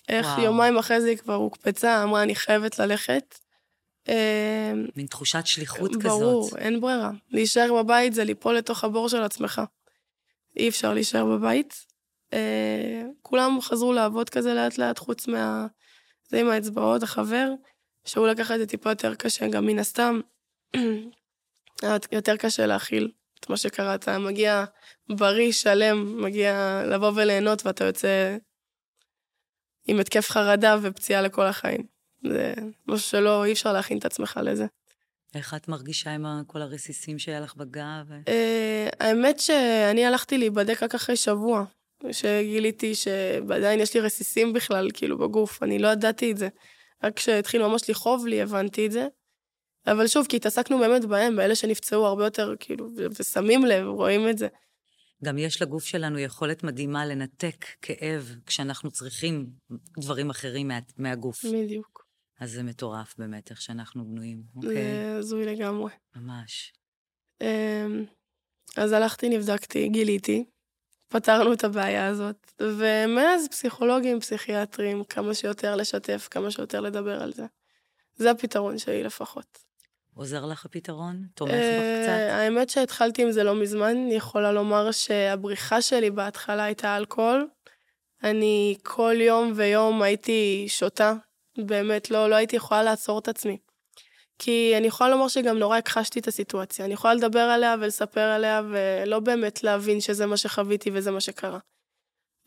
איך 0.09 0.27
וואו. 0.27 0.43
יומיים 0.43 0.79
אחרי 0.79 1.01
זה 1.01 1.09
היא 1.09 1.17
כבר 1.17 1.35
הוקפצה, 1.35 2.03
אמרה, 2.03 2.23
אני 2.23 2.35
חייבת 2.35 2.79
ללכת. 2.79 3.39
אה, 4.09 4.73
מין 4.97 5.07
תחושת 5.07 5.47
שליחות 5.47 5.91
ברור, 5.91 6.03
כזאת. 6.03 6.21
ברור, 6.21 6.51
אין 6.59 6.81
ברירה. 6.81 7.11
להישאר 7.31 7.83
בבית 7.83 8.15
זה 8.15 8.25
ליפול 8.25 8.57
לתוך 8.57 8.85
הבור 8.85 9.09
של 9.09 9.23
עצמך. 9.23 9.63
אי 10.57 10.69
אפשר 10.69 10.95
להישאר 10.95 11.25
בבית. 11.25 11.87
אה, 12.33 13.03
כולם 13.23 13.61
חזרו 13.61 13.93
לעבוד 13.93 14.31
כזה 14.31 14.55
לאט 14.55 14.79
לאט, 14.79 14.99
חוץ 14.99 15.29
מה... 15.29 15.67
זה 16.29 16.41
עם 16.41 16.49
האצבעות, 16.49 17.03
החבר, 17.03 17.53
שהוא 18.05 18.29
לקח 18.29 18.51
את 18.51 18.59
זה 18.59 18.67
טיפה 18.67 18.91
יותר 18.91 19.15
קשה, 19.15 19.49
גם 19.49 19.67
מן 19.67 19.79
הסתם, 19.79 20.21
יותר 22.13 22.37
קשה 22.37 22.67
להכיל 22.67 23.11
את 23.41 23.51
מה 23.51 23.57
שקרה. 23.57 23.95
אתה 23.95 24.19
מגיע 24.19 24.65
בריא, 25.09 25.53
שלם, 25.53 26.23
מגיע 26.25 26.83
לבוא 26.87 27.13
וליהנות, 27.15 27.67
ואתה 27.67 27.85
יוצא 27.85 28.37
עם 29.87 30.01
התקף 30.01 30.31
חרדה 30.31 30.77
ופציעה 30.83 31.23
לכל 31.23 31.47
החיים. 31.47 31.87
זה 32.25 32.55
משהו 32.87 33.09
שלא, 33.09 33.45
אי 33.45 33.53
אפשר 33.53 33.73
להכין 33.73 33.99
את 33.99 34.05
עצמך 34.05 34.41
לזה. 34.43 34.67
איך 35.37 35.55
את 35.55 35.69
מרגישה 35.69 36.11
עם 36.11 36.27
כל 36.47 36.63
הרסיסים 36.63 37.19
שהיה 37.19 37.41
לך 37.41 37.57
בגב? 37.57 38.11
אה, 38.29 38.89
האמת 39.01 39.39
שאני 39.39 40.07
הלכתי 40.07 40.39
להיבדק 40.39 40.83
רק 40.83 40.95
אחרי 40.95 41.17
שבוע. 41.17 41.65
שגיליתי 42.13 42.95
שעדיין 42.95 43.81
יש 43.81 43.95
לי 43.95 44.01
רסיסים 44.01 44.53
בכלל, 44.53 44.91
כאילו, 44.95 45.19
בגוף, 45.19 45.63
אני 45.63 45.79
לא 45.79 45.89
ידעתי 45.89 46.33
את 46.33 46.37
זה. 46.37 46.49
רק 47.05 47.17
כשהתחיל 47.17 47.63
ממש 47.63 47.91
לכאוב 47.91 48.27
לי, 48.27 48.43
הבנתי 48.43 48.87
את 48.87 48.93
זה. 48.93 49.07
אבל 49.87 50.07
שוב, 50.07 50.27
כי 50.29 50.37
התעסקנו 50.37 50.79
באמת 50.79 51.05
בהם, 51.05 51.37
באלה 51.37 51.55
שנפצעו 51.55 52.07
הרבה 52.07 52.25
יותר, 52.25 52.55
כאילו, 52.61 52.89
ושמים 53.19 53.65
לב, 53.65 53.87
רואים 53.87 54.29
את 54.29 54.39
זה. 54.39 54.49
גם 55.25 55.39
יש 55.39 55.63
לגוף 55.63 55.85
שלנו 55.85 56.19
יכולת 56.19 56.63
מדהימה 56.63 57.07
לנתק 57.07 57.65
כאב 57.83 58.35
כשאנחנו 58.47 58.91
צריכים 58.91 59.47
דברים 59.99 60.31
אחרים 60.31 60.69
מה, 60.69 60.79
מהגוף. 60.97 61.45
בדיוק. 61.45 62.06
אז 62.41 62.53
זה 62.53 62.63
מטורף 62.63 63.15
באמת, 63.19 63.51
איך 63.51 63.61
שאנחנו 63.61 64.05
בנויים, 64.05 64.43
אוקיי? 64.57 64.75
זה 64.75 65.17
הזוי 65.19 65.47
לגמרי. 65.47 65.93
ממש. 66.17 66.73
אמ, 67.41 68.05
אז 68.77 68.93
הלכתי, 68.93 69.29
נבדקתי, 69.29 69.89
גיליתי. 69.89 70.45
פתרנו 71.09 71.53
את 71.53 71.65
הבעיה 71.65 72.07
הזאת, 72.07 72.53
ומאז 72.63 73.49
פסיכולוגים, 73.49 74.21
פסיכיאטרים, 74.21 75.05
כמה 75.05 75.35
שיותר 75.35 75.77
לשתף, 75.77 76.29
כמה 76.31 76.51
שיותר 76.51 76.81
לדבר 76.81 77.23
על 77.23 77.33
זה. 77.33 77.47
זה 78.17 78.31
הפתרון 78.31 78.79
שלי 78.79 79.03
לפחות. 79.03 79.59
עוזר 80.15 80.47
לך 80.47 80.65
הפתרון? 80.65 81.27
תומך 81.35 81.53
בך 81.53 82.03
קצת? 82.03 82.29
האמת 82.31 82.71
שהתחלתי 82.71 83.23
עם 83.23 83.33
זה 83.33 83.45
לא 83.45 83.55
מזמן, 83.55 83.97
אני 83.97 84.15
יכולה 84.15 84.53
לומר 84.53 84.93
שהבריחה 84.93 85.83
שלי 85.83 86.11
בהתחלה 86.11 86.65
הייתה 86.65 86.97
אלכוהול. 86.97 87.49
אני 88.23 88.77
כל 88.83 89.15
יום 89.21 89.53
ויום 89.57 90.03
הייתי 90.03 90.65
שותה, 90.69 91.15
באמת 91.59 92.11
לא, 92.11 92.31
לא 92.31 92.35
הייתי 92.35 92.57
יכולה 92.57 92.83
לעצור 92.83 93.19
את 93.19 93.29
עצמי. 93.29 93.59
כי 94.39 94.75
אני 94.77 94.87
יכולה 94.87 95.11
לומר 95.11 95.29
שגם 95.29 95.59
נורא 95.59 95.79
הכחשתי 95.79 96.21
את 96.21 96.29
הסיטואציה. 96.29 96.85
אני 96.85 96.95
יכולה 96.95 97.15
לדבר 97.15 97.41
עליה 97.41 97.75
ולספר 97.81 98.21
עליה, 98.21 98.63
ולא 98.71 99.21
באמת 99.21 99.63
להבין 99.63 100.01
שזה 100.01 100.27
מה 100.27 100.37
שחוויתי 100.37 100.91
וזה 100.93 101.11
מה 101.11 101.21
שקרה. 101.21 101.59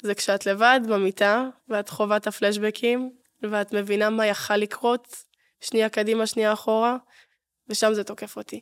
זה 0.01 0.16
כשאת 0.16 0.46
לבד 0.46 0.80
במיטה, 0.89 1.48
ואת 1.70 1.89
חווה 1.89 2.18
את 2.18 2.28
הפלשבקים, 2.28 3.12
ואת 3.42 3.74
מבינה 3.74 4.10
מה 4.10 4.25
יכל 4.25 4.58
לקרות, 4.58 5.08
שנייה 5.62 5.89
קדימה, 5.89 6.28
שנייה 6.28 6.54
אחורה, 6.54 6.98
ושם 7.68 7.94
זה 7.94 8.04
תוקף 8.04 8.38
אותי. 8.38 8.62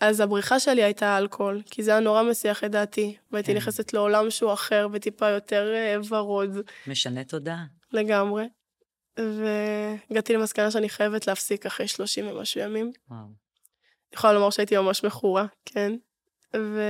אז 0.00 0.20
הבריחה 0.20 0.60
שלי 0.60 0.82
הייתה 0.82 1.18
אלכוהול, 1.18 1.62
כי 1.70 1.82
זה 1.82 1.90
היה 1.90 2.00
נורא 2.00 2.22
מסיח 2.22 2.64
את 2.64 2.70
דעתי, 2.70 3.16
והייתי 3.32 3.52
כן. 3.52 3.56
נכנסת 3.56 3.92
לעולם 3.92 4.30
שהוא 4.30 4.52
אחר 4.52 4.88
וטיפה 4.92 5.28
יותר 5.28 5.74
אה, 5.74 5.96
ורוד. 6.08 6.50
משנה 6.86 7.24
תודעה. 7.24 7.64
לגמרי. 7.92 8.44
והגעתי 9.18 10.32
למסקנה 10.32 10.70
שאני 10.70 10.88
חייבת 10.88 11.26
להפסיק 11.26 11.66
אחרי 11.66 11.88
30 11.88 12.28
ומשהו 12.28 12.60
ימים. 12.60 12.92
וואו. 13.10 13.20
אני 13.20 14.18
יכולה 14.18 14.32
לומר 14.32 14.50
שהייתי 14.50 14.76
ממש 14.76 15.04
מכורה, 15.04 15.46
כן. 15.64 15.92
ו... 16.56 16.80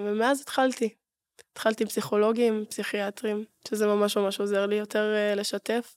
ומאז 0.00 0.40
התחלתי. 0.40 0.94
התחלתי 1.52 1.84
עם 1.84 1.88
פסיכולוגים, 1.88 2.64
פסיכיאטרים, 2.68 3.44
שזה 3.68 3.86
ממש 3.86 4.16
ממש 4.16 4.40
עוזר 4.40 4.66
לי 4.66 4.74
יותר 4.74 5.14
uh, 5.14 5.38
לשתף. 5.38 5.96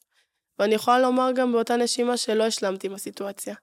ואני 0.59 0.75
יכולה 0.75 0.99
לומר 0.99 1.31
גם 1.35 1.51
באותה 1.51 1.75
נשימה 1.75 2.17
שלא 2.17 2.43
השלמתי 2.43 2.87
עם 2.87 2.93
הסיטואציה. 2.93 3.55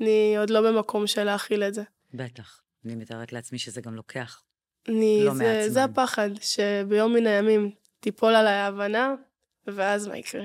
אני 0.00 0.36
עוד 0.38 0.50
לא 0.50 0.60
במקום 0.60 1.06
של 1.06 1.24
להכיל 1.24 1.62
את 1.62 1.74
זה. 1.74 1.82
בטח. 2.14 2.62
אני 2.84 2.94
מתארת 2.94 3.32
לעצמי 3.32 3.58
שזה 3.58 3.80
גם 3.80 3.94
לוקח 3.94 4.42
אני, 4.88 5.22
לא 5.24 5.34
זה, 5.34 5.44
מעט 5.44 5.62
זמן. 5.62 5.72
זה 5.72 5.84
הפחד, 5.84 6.30
שביום 6.40 7.14
מן 7.14 7.26
הימים 7.26 7.70
תיפול 8.00 8.34
עליי 8.34 8.54
ההבנה, 8.54 9.14
ואז 9.66 10.06
מה 10.06 10.18
יקרה? 10.18 10.44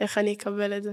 איך 0.00 0.18
אני 0.18 0.34
אקבל 0.34 0.76
את 0.76 0.82
זה? 0.82 0.92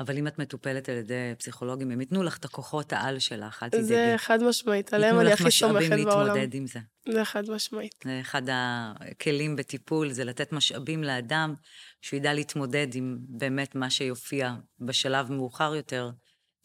אבל 0.00 0.18
אם 0.18 0.26
את 0.26 0.38
מטופלת 0.38 0.88
על 0.88 0.96
ידי 0.96 1.32
פסיכולוגים, 1.38 1.90
הם 1.90 2.00
ייתנו 2.00 2.22
לך 2.22 2.38
את 2.38 2.44
הכוחות 2.44 2.92
העל 2.92 3.18
שלך, 3.18 3.62
אל 3.62 3.68
תדאגי. 3.68 3.84
זה 3.86 4.14
חד 4.16 4.42
משמעית, 4.42 4.94
עליהם 4.94 5.20
אני 5.20 5.32
הכי 5.32 5.50
סומכת 5.50 5.74
בעולם. 5.74 5.98
ייתנו 5.98 6.20
לך 6.20 6.26
משאבים 6.26 6.26
להתמודד 6.26 6.54
עם 6.54 6.66
זה. 6.66 6.78
זה 7.08 7.24
חד 7.24 7.50
משמעית. 7.50 7.94
זה 8.04 8.20
אחד 8.20 8.42
הכלים 8.46 9.56
בטיפול, 9.56 10.12
זה 10.12 10.24
לתת 10.24 10.52
משאבים 10.52 11.04
לאדם, 11.04 11.54
שהוא 12.00 12.18
ידע 12.18 12.34
להתמודד 12.34 12.94
עם 12.94 13.18
באמת 13.28 13.74
מה 13.74 13.90
שיופיע 13.90 14.54
בשלב 14.80 15.32
מאוחר 15.32 15.74
יותר, 15.74 16.10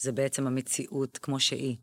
זה 0.02 0.12
בעצם 0.12 0.48
המציאות 0.48 1.18
כמו 1.18 1.40
שהיא. 1.40 1.78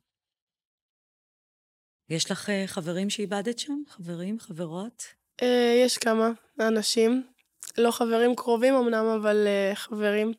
יש 2.09 2.31
לך 2.31 2.50
אה, 2.50 2.65
חברים 2.67 3.11
שאיבדת 3.11 3.59
שם? 3.59 3.83
חברים, 3.88 4.38
חברות? 4.41 5.03
אה, 5.43 5.83
יש 5.85 5.99
כמה 5.99 6.31
אנשים. 6.61 7.36
לא 7.78 7.90
חברים 7.90 8.37
קרובים 8.37 8.75
אמנם, 8.75 9.06
אבל 9.06 9.47
אה, 9.47 9.75
חברים. 9.75 10.33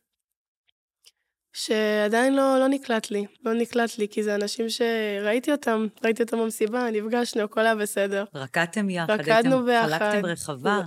שעדיין 1.53 2.35
לא, 2.35 2.59
לא 2.59 2.67
נקלט 2.67 3.11
לי, 3.11 3.25
לא 3.45 3.53
נקלט 3.53 3.97
לי, 3.97 4.07
כי 4.09 4.23
זה 4.23 4.35
אנשים 4.35 4.65
שראיתי 4.69 5.51
אותם, 5.51 5.87
ראיתי 6.03 6.23
אותם 6.23 6.37
במסיבה, 6.39 6.91
נפגשנו, 6.91 7.43
הכל 7.43 7.59
היה 7.59 7.75
בסדר. 7.75 8.25
רקדתם 8.35 8.89
יחד, 8.89 9.19
רקדנו 9.19 9.65
ביחד. 9.65 9.87
חלקתם 9.87 10.25
רחבה. 10.25 10.81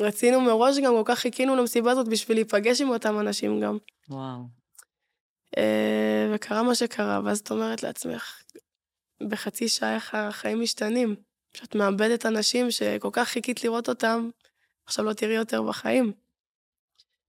רצינו 0.00 0.40
מראש 0.40 0.78
גם, 0.78 0.92
כל 0.92 1.02
כך 1.04 1.18
חיכינו 1.18 1.56
למסיבה 1.56 1.90
הזאת 1.90 2.08
בשביל 2.08 2.36
להיפגש 2.36 2.80
עם 2.80 2.88
אותם 2.88 3.20
אנשים 3.20 3.60
גם. 3.60 3.78
וואו. 4.08 4.42
וקרה 6.34 6.62
מה 6.62 6.74
שקרה, 6.74 7.20
ואז 7.24 7.38
את 7.38 7.50
אומרת 7.50 7.82
לעצמך, 7.82 8.42
בחצי 9.28 9.68
שעה 9.68 9.94
איך 9.94 10.14
החיים 10.14 10.60
משתנים. 10.60 11.14
שאת 11.56 11.74
מאבדת 11.74 12.26
אנשים 12.26 12.70
שכל 12.70 13.08
כך 13.12 13.28
חיכית 13.28 13.64
לראות 13.64 13.88
אותם, 13.88 14.30
עכשיו 14.92 15.04
לא 15.04 15.12
תראי 15.12 15.34
יותר 15.34 15.62
בחיים. 15.62 16.12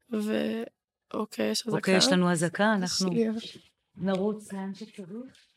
ואוקיי, 0.10 1.52
יש 1.52 1.62
אזעקה. 1.62 1.78
אוקיי, 1.78 1.98
יש 1.98 2.08
לנו 2.08 2.32
אזעקה, 2.32 2.74
אנחנו 2.74 3.10
נרוץ 3.96 4.54
לאן 4.54 4.74
שצריך. 4.76 5.53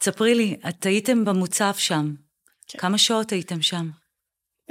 תספרי 0.00 0.34
לי, 0.34 0.56
את 0.68 0.86
הייתם 0.86 1.24
במוצב 1.24 1.72
שם. 1.76 2.14
כן. 2.68 2.78
כמה 2.78 2.98
שעות 2.98 3.32
הייתם 3.32 3.62
שם? 3.62 3.90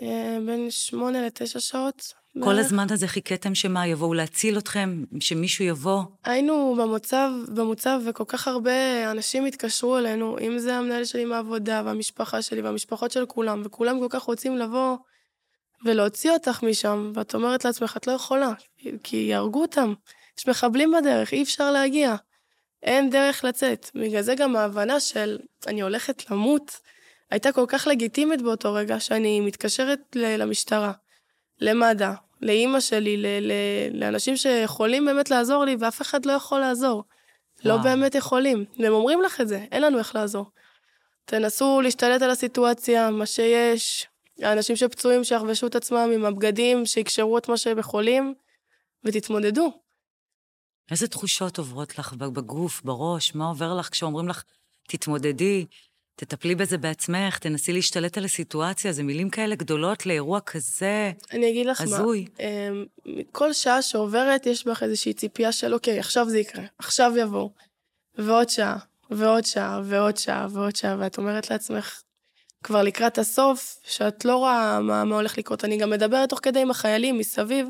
אה, 0.01 0.37
בין 0.45 0.71
שמונה 0.71 1.25
לתשע 1.25 1.59
שעות. 1.59 2.13
כל 2.33 2.39
בערך. 2.39 2.59
הזמן 2.59 2.87
הזה 2.89 3.07
חיכיתם 3.07 3.55
שמה, 3.55 3.87
יבואו 3.87 4.13
להציל 4.13 4.57
אתכם? 4.57 5.03
שמישהו 5.19 5.65
יבוא? 5.65 6.03
היינו 6.23 6.75
במוצב, 6.79 7.29
במוצב, 7.55 8.01
וכל 8.05 8.23
כך 8.27 8.47
הרבה 8.47 9.11
אנשים 9.11 9.45
התקשרו 9.45 9.97
אלינו, 9.97 10.39
אם 10.39 10.59
זה 10.59 10.75
המנהל 10.75 11.05
שלי 11.05 11.25
מהעבודה, 11.25 11.81
והמשפחה 11.85 12.41
שלי, 12.41 12.61
והמשפחות 12.61 13.11
של 13.11 13.25
כולם, 13.25 13.61
וכולם 13.65 13.99
כל 13.99 14.07
כך 14.09 14.23
רוצים 14.23 14.57
לבוא 14.57 14.97
ולהוציא 15.85 16.31
אותך 16.31 16.63
משם, 16.63 17.11
ואת 17.15 17.35
אומרת 17.35 17.65
לעצמך, 17.65 17.97
את 17.97 18.07
לא 18.07 18.11
יכולה, 18.11 18.51
כי 19.03 19.17
יהרגו 19.17 19.61
אותם. 19.61 19.93
יש 20.39 20.47
מחבלים 20.47 20.91
בדרך, 21.01 21.33
אי 21.33 21.43
אפשר 21.43 21.71
להגיע. 21.71 22.15
אין 22.83 23.09
דרך 23.09 23.43
לצאת. 23.43 23.89
בגלל 23.95 24.21
זה 24.21 24.35
גם 24.35 24.55
ההבנה 24.55 24.99
של 24.99 25.39
אני 25.67 25.81
הולכת 25.81 26.31
למות, 26.31 26.79
הייתה 27.31 27.51
כל 27.51 27.65
כך 27.67 27.87
לגיטימית 27.87 28.41
באותו 28.41 28.73
רגע, 28.73 28.99
שאני 28.99 29.39
מתקשרת 29.39 29.99
למשטרה, 30.15 30.91
למד"א, 31.61 32.13
לאימא 32.41 32.79
שלי, 32.79 33.17
ל- 33.17 33.27
ל- 33.41 33.99
לאנשים 33.99 34.37
שיכולים 34.37 35.05
באמת 35.05 35.29
לעזור 35.29 35.65
לי, 35.65 35.75
ואף 35.79 36.01
אחד 36.01 36.25
לא 36.25 36.31
יכול 36.31 36.59
לעזור. 36.59 37.03
לא 37.65 37.73
וואו. 37.73 37.83
לא 37.85 37.89
באמת 37.89 38.15
יכולים. 38.15 38.65
והם 38.79 38.93
אומרים 38.93 39.21
לך 39.21 39.41
את 39.41 39.47
זה, 39.47 39.65
אין 39.71 39.81
לנו 39.81 39.97
איך 39.97 40.15
לעזור. 40.15 40.45
תנסו 41.25 41.81
להשתלט 41.81 42.21
על 42.21 42.29
הסיטואציה, 42.29 43.09
מה 43.09 43.25
שיש. 43.25 44.07
האנשים 44.41 44.75
שפצועים 44.75 45.23
שיחבשו 45.23 45.67
את 45.67 45.75
עצמם 45.75 46.11
עם 46.13 46.25
הבגדים, 46.25 46.85
שיקשרו 46.85 47.37
את 47.37 47.49
מה 47.49 47.57
שהם 47.57 47.77
יכולים, 47.79 48.33
ותתמודדו. 49.03 49.73
איזה 50.91 51.07
תחושות 51.07 51.57
עוברות 51.57 51.99
לך 51.99 52.13
בגוף, 52.13 52.81
בראש? 52.83 53.35
מה 53.35 53.45
עובר 53.45 53.73
לך 53.73 53.89
כשאומרים 53.89 54.27
לך, 54.27 54.43
תתמודדי, 54.87 55.65
תטפלי 56.15 56.55
בזה 56.55 56.77
בעצמך, 56.77 57.37
תנסי 57.37 57.73
להשתלט 57.73 58.17
על 58.17 58.25
הסיטואציה, 58.25 58.91
זה 58.91 59.03
מילים 59.03 59.29
כאלה 59.29 59.55
גדולות 59.55 60.05
לאירוע 60.05 60.39
כזה 60.39 61.11
אני 61.31 61.49
אגיד 61.49 61.65
לך 61.65 61.81
הזוי. 61.81 62.25
מה, 62.39 62.45
אמ, 62.45 62.85
כל 63.31 63.53
שעה 63.53 63.81
שעוברת 63.81 64.45
יש 64.45 64.67
בך 64.67 64.83
איזושהי 64.83 65.13
ציפייה 65.13 65.51
של, 65.51 65.73
אוקיי, 65.73 65.99
עכשיו 65.99 66.29
זה 66.29 66.39
יקרה, 66.39 66.63
עכשיו 66.77 67.11
יבואו. 67.17 67.51
ועוד 68.17 68.49
שעה, 68.49 68.77
ועוד 69.09 69.45
שעה, 69.45 69.81
ועוד 69.83 70.17
שעה, 70.17 70.47
ועוד 70.51 70.75
שעה, 70.75 70.95
ואת 70.99 71.17
אומרת 71.17 71.49
לעצמך, 71.49 72.01
כבר 72.63 72.83
לקראת 72.83 73.17
הסוף, 73.17 73.79
שאת 73.83 74.25
לא 74.25 74.35
רואה 74.35 74.79
מה, 74.79 75.03
מה 75.03 75.15
הולך 75.15 75.37
לקרות. 75.37 75.65
אני 75.65 75.77
גם 75.77 75.89
מדברת 75.89 76.29
תוך 76.29 76.39
כדי 76.43 76.61
עם 76.61 76.71
החיילים 76.71 77.17
מסביב, 77.17 77.67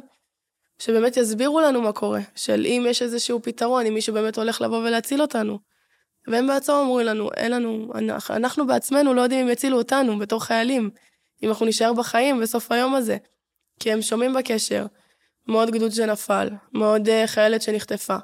שבאמת 0.80 1.18
יסבירו 1.18 1.62
לנו 1.62 1.82
מה 1.82 1.92
קורה, 1.92 2.20
של 2.36 2.66
אם 2.66 2.86
יש 2.90 3.02
איזשהו 3.02 3.42
פתרון, 3.42 3.86
אם 3.86 3.94
מישהו 3.94 4.14
באמת 4.14 4.38
הולך 4.38 4.62
לבוא 4.62 4.78
ולהציל 4.78 5.22
אותנו. 5.22 5.60
והם 6.28 6.48
בעצמם 6.48 6.76
אומרים 6.76 7.08
לנו, 7.08 7.30
אין 7.38 7.52
לנו, 7.52 7.92
אנחנו, 7.96 8.36
אנחנו 8.36 8.68
בעצמנו 8.68 9.14
לא 9.14 9.22
יודעים 9.22 9.46
אם 9.46 9.52
יצילו 9.52 9.78
אותנו 9.78 10.20
בתור 10.20 10.44
חיילים, 10.44 10.90
אם 11.44 11.50
אנחנו 11.50 11.66
נישאר 11.66 11.94
בחיים 11.94 12.40
בסוף 12.40 12.72
היום 12.72 12.96
הזה. 12.96 13.18
כי 13.80 13.92
הם 13.92 14.02
שומעים 14.02 14.34
בקשר, 14.34 14.86
מאוד 15.48 15.72
גדוד 15.72 15.92
שנפל, 15.92 16.50
מאוד 16.74 17.08
uh, 17.08 17.12
חיילת 17.28 17.62
שנחטפה, 17.62 18.18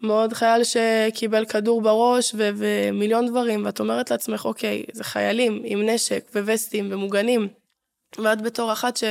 מאוד 0.00 0.32
חייל 0.32 0.62
שקיבל 0.64 1.44
כדור 1.44 1.82
בראש 1.82 2.34
ו- 2.34 2.50
ומיליון 2.56 3.26
דברים, 3.26 3.64
ואת 3.64 3.80
אומרת 3.80 4.10
לעצמך, 4.10 4.44
אוקיי, 4.44 4.84
זה 4.92 5.04
חיילים 5.04 5.62
עם 5.64 5.88
נשק 5.88 6.30
ווסטים 6.34 6.88
ומוגנים, 6.90 7.48
ואת 8.18 8.42
בתור 8.42 8.72
אחת 8.72 8.96
ש... 8.96 9.04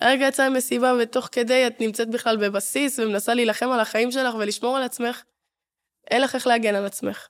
הרגע 0.00 0.26
יצא 0.26 0.48
ממסיבה 0.48 0.92
ותוך 1.02 1.28
כדי 1.32 1.66
את 1.66 1.80
נמצאת 1.80 2.10
בכלל 2.10 2.36
בבסיס 2.36 2.98
ומנסה 2.98 3.34
להילחם 3.34 3.70
על 3.70 3.80
החיים 3.80 4.10
שלך 4.10 4.34
ולשמור 4.34 4.76
על 4.76 4.82
עצמך, 4.82 5.22
אין 6.10 6.22
לך 6.22 6.34
איך 6.34 6.46
להגן 6.46 6.74
על 6.74 6.86
עצמך. 6.86 7.28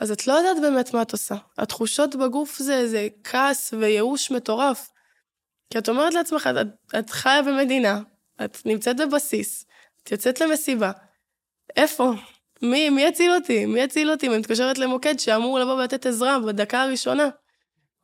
אז 0.00 0.12
את 0.12 0.26
לא 0.26 0.32
יודעת 0.32 0.62
באמת 0.62 0.94
מה 0.94 1.02
את 1.02 1.12
עושה. 1.12 1.34
התחושות 1.58 2.16
בגוף 2.16 2.58
זה, 2.58 2.88
זה 2.88 3.08
כעס 3.24 3.74
וייאוש 3.74 4.30
מטורף. 4.30 4.90
כי 5.70 5.78
את 5.78 5.88
אומרת 5.88 6.14
לעצמך, 6.14 6.48
את, 6.60 6.66
את, 6.98 7.10
חיה 7.10 7.42
במדינה, 7.42 8.00
את 8.44 8.66
נמצאת 8.66 8.96
בבסיס, 8.96 9.66
את 10.02 10.12
יוצאת 10.12 10.40
למסיבה. 10.40 10.92
איפה? 11.76 12.12
מי, 12.62 12.90
מי 12.90 13.02
יציל 13.02 13.32
אותי? 13.32 13.66
מי 13.66 13.80
יציל 13.80 14.10
אותי? 14.10 14.28
ואני 14.28 14.40
מתקשרת 14.40 14.78
למוקד 14.78 15.18
שאמור 15.18 15.58
לבוא 15.58 15.74
ולתת 15.74 16.06
עזרה 16.06 16.38
בדקה 16.40 16.82
הראשונה. 16.82 17.28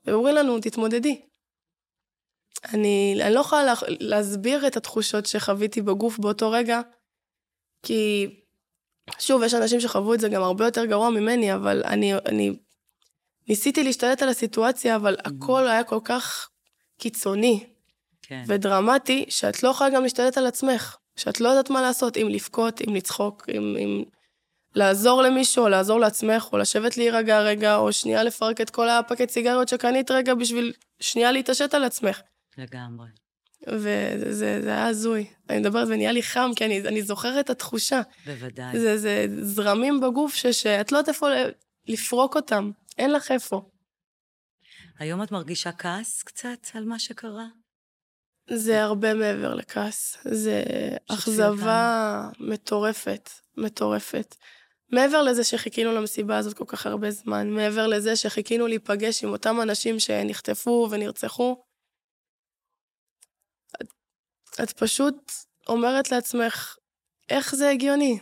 ואומרים 0.04 0.34
לנו, 0.34 0.60
תתמודדי. 0.60 1.20
אני, 2.64 3.20
אני 3.22 3.34
לא 3.34 3.40
יכולה 3.40 3.64
לה, 3.64 3.74
להסביר 3.88 4.66
את 4.66 4.76
התחושות 4.76 5.26
שחוויתי 5.26 5.82
בגוף 5.82 6.18
באותו 6.18 6.50
רגע, 6.50 6.80
כי 7.82 8.26
שוב, 9.18 9.42
יש 9.42 9.54
אנשים 9.54 9.80
שחוו 9.80 10.14
את 10.14 10.20
זה 10.20 10.28
גם 10.28 10.42
הרבה 10.42 10.64
יותר 10.64 10.84
גרוע 10.84 11.10
ממני, 11.10 11.54
אבל 11.54 11.82
אני, 11.84 12.14
אני 12.14 12.52
ניסיתי 13.48 13.84
להשתלט 13.84 14.22
על 14.22 14.28
הסיטואציה, 14.28 14.96
אבל 14.96 15.14
mm-hmm. 15.14 15.30
הכל 15.44 15.68
היה 15.68 15.84
כל 15.84 15.98
כך 16.04 16.48
קיצוני 16.98 17.66
כן. 18.22 18.42
ודרמטי, 18.46 19.24
שאת 19.28 19.62
לא 19.62 19.68
יכולה 19.68 19.90
גם 19.90 20.02
להשתלט 20.02 20.38
על 20.38 20.46
עצמך, 20.46 20.96
שאת 21.16 21.40
לא 21.40 21.48
יודעת 21.48 21.70
מה 21.70 21.82
לעשות, 21.82 22.16
אם 22.16 22.28
לבכות, 22.28 22.80
אם 22.88 22.94
לצחוק, 22.94 23.46
אם, 23.48 23.76
אם 23.78 24.04
לעזור 24.74 25.22
למישהו, 25.22 25.64
או 25.64 25.68
לעזור 25.68 26.00
לעצמך, 26.00 26.48
או 26.52 26.58
לשבת 26.58 26.96
להירגע 26.96 27.40
רגע, 27.40 27.76
או 27.76 27.92
שנייה 27.92 28.22
לפרק 28.22 28.60
את 28.60 28.70
כל 28.70 28.88
הפקט 28.88 29.30
סיגריות 29.30 29.68
שקנית 29.68 30.10
רגע 30.10 30.34
בשביל 30.34 30.72
שנייה 31.00 31.32
להתעשת 31.32 31.74
על 31.74 31.84
עצמך. 31.84 32.20
לגמרי. 32.60 33.08
וזה 33.68 34.32
זה, 34.32 34.62
זה 34.62 34.68
היה 34.68 34.86
הזוי. 34.86 35.26
אני 35.50 35.58
מדברת 35.58 35.88
ונהיה 35.88 36.12
לי 36.12 36.22
חם, 36.22 36.50
כי 36.56 36.64
אני, 36.64 36.80
אני 36.80 37.02
זוכרת 37.02 37.44
את 37.44 37.50
התחושה. 37.50 38.00
בוודאי. 38.26 38.78
זה, 38.78 38.98
זה 38.98 39.26
זרמים 39.42 40.00
בגוף 40.00 40.34
ש, 40.34 40.46
שאת 40.46 40.92
לא 40.92 40.98
יודעת 40.98 41.14
איפה 41.14 41.26
לפרוק 41.88 42.36
אותם, 42.36 42.70
אין 42.98 43.12
לך 43.12 43.30
איפה. 43.30 43.70
היום 44.98 45.22
את 45.22 45.32
מרגישה 45.32 45.72
כעס 45.72 46.22
קצת 46.22 46.66
על 46.74 46.84
מה 46.84 46.98
שקרה? 46.98 47.46
זה 48.50 48.82
הרבה 48.82 49.14
מעבר 49.14 49.54
לכעס. 49.54 50.16
זה 50.24 50.62
אכזבה 51.08 52.28
מטורפת, 52.38 53.30
מטורפת. 53.56 54.36
מעבר 54.92 55.22
לזה 55.22 55.44
שחיכינו 55.44 55.92
למסיבה 55.92 56.38
הזאת 56.38 56.56
כל 56.56 56.64
כך 56.66 56.86
הרבה 56.86 57.10
זמן, 57.10 57.50
מעבר 57.50 57.86
לזה 57.86 58.16
שחיכינו 58.16 58.66
להיפגש 58.66 59.24
עם 59.24 59.30
אותם 59.30 59.60
אנשים 59.60 60.00
שנחטפו 60.00 60.88
ונרצחו, 60.90 61.62
את 64.62 64.72
פשוט 64.72 65.32
אומרת 65.68 66.12
לעצמך, 66.12 66.76
איך 67.28 67.54
זה 67.54 67.70
הגיוני? 67.70 68.18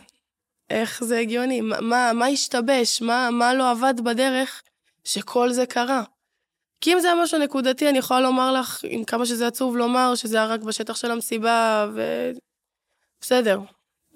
איך 0.69 1.03
זה 1.03 1.19
הגיוני? 1.19 1.61
מה, 1.61 2.13
מה 2.13 2.25
השתבש? 2.25 3.01
מה, 3.01 3.29
מה 3.31 3.53
לא 3.53 3.71
עבד 3.71 3.93
בדרך 4.03 4.61
שכל 5.03 5.51
זה 5.51 5.65
קרה? 5.65 6.03
כי 6.81 6.93
אם 6.93 6.99
זה 6.99 7.07
היה 7.07 7.23
משהו 7.23 7.39
נקודתי, 7.39 7.89
אני 7.89 7.97
יכולה 7.97 8.19
לומר 8.19 8.51
לך, 8.51 8.79
עם 8.83 9.03
כמה 9.03 9.25
שזה 9.25 9.47
עצוב 9.47 9.77
לומר, 9.77 10.15
שזה 10.15 10.37
היה 10.37 10.45
רק 10.45 10.61
בשטח 10.61 10.95
של 10.95 11.11
המסיבה, 11.11 11.87
ו... 11.95 12.29
בסדר. 13.21 13.59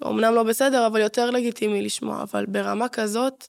אמנם 0.04 0.34
לא 0.34 0.42
בסדר, 0.42 0.86
אבל 0.86 1.00
יותר 1.00 1.30
לגיטימי 1.30 1.82
לשמוע. 1.82 2.22
אבל 2.22 2.46
ברמה 2.46 2.88
כזאת, 2.88 3.46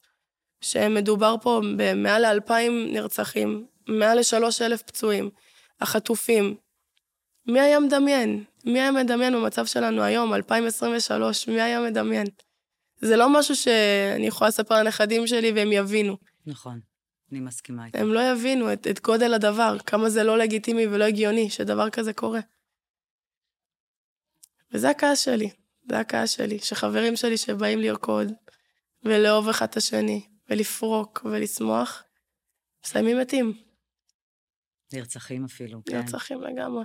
שמדובר 0.62 1.36
פה 1.42 1.62
במעל 1.78 2.22
לאלפיים 2.22 2.94
נרצחים, 2.94 3.66
מעל 3.88 4.20
לשלוש 4.20 4.62
אלף 4.62 4.82
פצועים, 4.82 5.30
החטופים, 5.82 6.56
מי 7.48 7.60
היה 7.60 7.80
מדמיין? 7.80 8.44
מי 8.66 8.82
היה 8.82 8.92
מדמיין 8.92 9.34
במצב 9.34 9.66
שלנו 9.66 10.02
היום, 10.02 10.34
2023? 10.34 11.48
מי 11.48 11.62
היה 11.62 11.82
מדמיין? 11.82 12.28
זה 13.02 13.16
לא 13.16 13.40
משהו 13.40 13.56
שאני 13.56 14.28
יכולה 14.28 14.48
לספר 14.48 14.84
לנכדים 14.84 15.28
שלי 15.28 15.52
והם 15.52 15.72
יבינו. 15.72 16.18
נכון. 16.46 16.80
אני 17.32 17.40
מסכימה 17.40 17.86
איתך. 17.86 18.00
הם 18.00 18.14
לא 18.14 18.32
יבינו 18.32 18.74
את, 18.74 18.88
את 18.88 19.02
גודל 19.02 19.34
הדבר, 19.34 19.78
כמה 19.86 20.10
זה 20.10 20.24
לא 20.24 20.38
לגיטימי 20.38 20.88
ולא 20.88 21.04
הגיוני 21.04 21.50
שדבר 21.50 21.90
כזה 21.90 22.14
קורה. 22.14 22.40
וזה 24.72 24.90
הכעס 24.90 25.20
שלי, 25.20 25.50
זה 25.90 26.00
הכעס 26.00 26.30
שלי, 26.30 26.60
שחברים 26.60 27.16
שלי 27.16 27.38
שבאים 27.38 27.80
לרקוד 27.80 28.32
ולאהוב 29.04 29.50
אחד 29.50 29.66
את 29.66 29.78
השני, 29.78 30.28
ולפרוק 30.50 31.26
ולשמוח, 31.26 32.04
מסיימים 32.86 33.20
מתים. 33.20 33.54
נרצחים 34.94 35.46
אפילו, 35.46 35.82
כן. 35.86 35.98
נרצחים 35.98 36.42
לגמרי. 36.42 36.84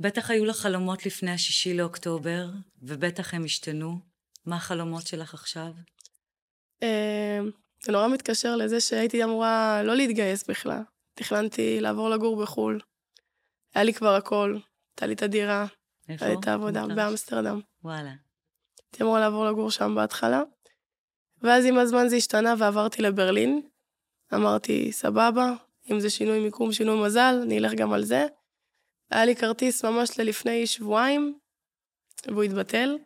בטח 0.00 0.30
היו 0.30 0.44
לך 0.44 0.56
חלומות 0.56 1.06
לפני 1.06 1.30
השישי 1.30 1.74
לאוקטובר, 1.74 2.46
ובטח 2.82 3.34
הם 3.34 3.44
השתנו. 3.44 3.98
מה 4.46 4.56
החלומות 4.56 5.06
שלך 5.06 5.34
עכשיו? 5.34 5.72
אמ, 6.82 7.50
זה 7.80 7.92
נורא 7.92 8.08
מתקשר 8.08 8.56
לזה 8.56 8.80
שהייתי 8.80 9.24
אמורה 9.24 9.82
לא 9.82 9.96
להתגייס 9.96 10.44
בכלל. 10.48 10.82
תכננתי 11.14 11.80
לעבור 11.80 12.10
לגור 12.10 12.42
בחו"ל. 12.42 12.80
היה 13.74 13.84
לי 13.84 13.94
כבר 13.94 14.14
הכל. 14.14 14.58
הייתה 14.92 15.06
לי 15.06 15.14
את 15.14 15.22
הדירה. 15.22 15.66
איפה? 16.08 16.24
הייתה 16.24 16.54
עבודה 16.54 16.86
באמסטרדם. 16.86 17.60
וואלה. 17.84 18.12
הייתי 18.82 19.02
אמורה 19.02 19.20
לעבור 19.20 19.46
לגור 19.46 19.70
שם 19.70 19.94
בהתחלה. 19.94 20.42
ואז 21.42 21.64
עם 21.64 21.78
הזמן 21.78 22.08
זה 22.08 22.16
השתנה 22.16 22.54
ועברתי 22.58 23.02
לברלין. 23.02 23.62
אמרתי, 24.34 24.92
סבבה, 24.92 25.52
אם 25.90 26.00
זה 26.00 26.10
שינוי 26.10 26.40
מיקום, 26.40 26.72
שינוי 26.72 27.06
מזל, 27.06 27.40
אני 27.42 27.58
אלך 27.58 27.72
גם 27.72 27.92
על 27.92 28.04
זה. 28.04 28.26
היה 29.10 29.24
לי 29.24 29.36
כרטיס 29.36 29.84
ממש 29.84 30.18
ללפני 30.18 30.66
שבועיים, 30.66 31.38
והוא 32.26 32.42
התבטל. 32.42 32.98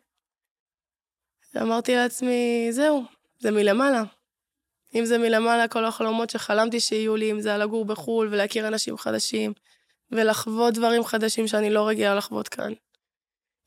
אמרתי 1.56 1.94
לעצמי, 1.94 2.68
זהו, 2.70 3.04
זה 3.38 3.50
מלמעלה. 3.50 4.02
אם 4.94 5.04
זה 5.04 5.18
מלמעלה, 5.18 5.68
כל 5.68 5.84
החלומות 5.84 6.30
שחלמתי 6.30 6.80
שיהיו 6.80 7.16
לי, 7.16 7.32
אם 7.32 7.40
זה 7.40 7.54
על 7.54 7.62
לגור 7.62 7.84
בחו"ל 7.84 8.28
ולהכיר 8.30 8.68
אנשים 8.68 8.98
חדשים, 8.98 9.52
ולחוות 10.10 10.74
דברים 10.74 11.04
חדשים 11.04 11.48
שאני 11.48 11.70
לא 11.70 11.88
רגילה 11.88 12.14
לחוות 12.14 12.48
כאן. 12.48 12.72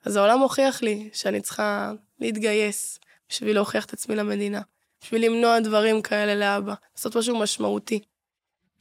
אז 0.05 0.15
העולם 0.15 0.39
הוכיח 0.39 0.81
לי 0.81 1.09
שאני 1.13 1.41
צריכה 1.41 1.91
להתגייס 2.19 2.99
בשביל 3.29 3.55
להוכיח 3.55 3.85
את 3.85 3.93
עצמי 3.93 4.15
למדינה, 4.15 4.61
בשביל 5.01 5.25
למנוע 5.25 5.59
דברים 5.59 6.01
כאלה 6.01 6.35
לאבא, 6.35 6.73
לעשות 6.95 7.17
משהו 7.17 7.39
משמעותי. 7.39 7.99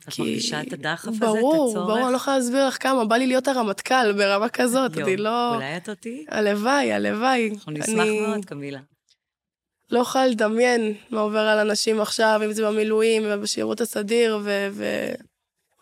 את 0.08 0.12
כי... 0.12 0.22
מרגישה 0.22 0.62
את 0.62 0.72
הדחף 0.72 1.08
הזה, 1.08 1.18
ברור, 1.20 1.36
את 1.38 1.70
הצורך? 1.70 1.74
ברור, 1.74 1.86
ברור, 1.86 2.04
אני 2.04 2.12
לא 2.12 2.16
יכולה 2.16 2.38
להסביר 2.38 2.66
לך 2.66 2.82
כמה, 2.82 3.04
בא 3.04 3.16
לי 3.16 3.26
להיות 3.26 3.48
הרמטכ"ל 3.48 4.12
ברמה 4.12 4.48
כזאת, 4.48 4.96
יום, 4.96 5.08
אני 5.08 5.16
לא... 5.16 5.54
אולי 5.54 5.76
את 5.76 5.88
אותי? 5.88 6.26
הלוואי, 6.28 6.92
הלוואי. 6.92 7.50
אנחנו 7.54 7.72
נשמח 7.72 8.00
אני... 8.00 8.20
מאוד, 8.20 8.44
קמילה. 8.44 8.80
לא 9.90 9.98
יכולה 9.98 10.26
לדמיין 10.26 10.94
מה 11.10 11.20
עובר 11.20 11.38
על 11.38 11.58
אנשים 11.58 12.00
עכשיו, 12.00 12.40
אם 12.44 12.52
זה 12.52 12.66
במילואים 12.66 13.22
ובשירות 13.26 13.80
הסדיר, 13.80 14.38
ו... 14.42 14.68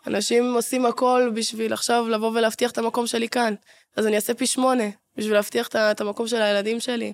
ואנשים 0.05 0.53
עושים 0.53 0.85
הכל 0.85 1.31
בשביל 1.33 1.73
עכשיו 1.73 2.09
לבוא 2.09 2.31
ולהבטיח 2.31 2.71
את 2.71 2.77
המקום 2.77 3.07
שלי 3.07 3.29
כאן. 3.29 3.53
אז 3.95 4.07
אני 4.07 4.15
אעשה 4.15 4.33
פי 4.33 4.47
שמונה, 4.47 4.83
בשביל 5.15 5.33
להבטיח 5.33 5.67
את 5.67 6.01
המקום 6.01 6.27
של 6.27 6.41
הילדים 6.41 6.79
שלי, 6.79 7.13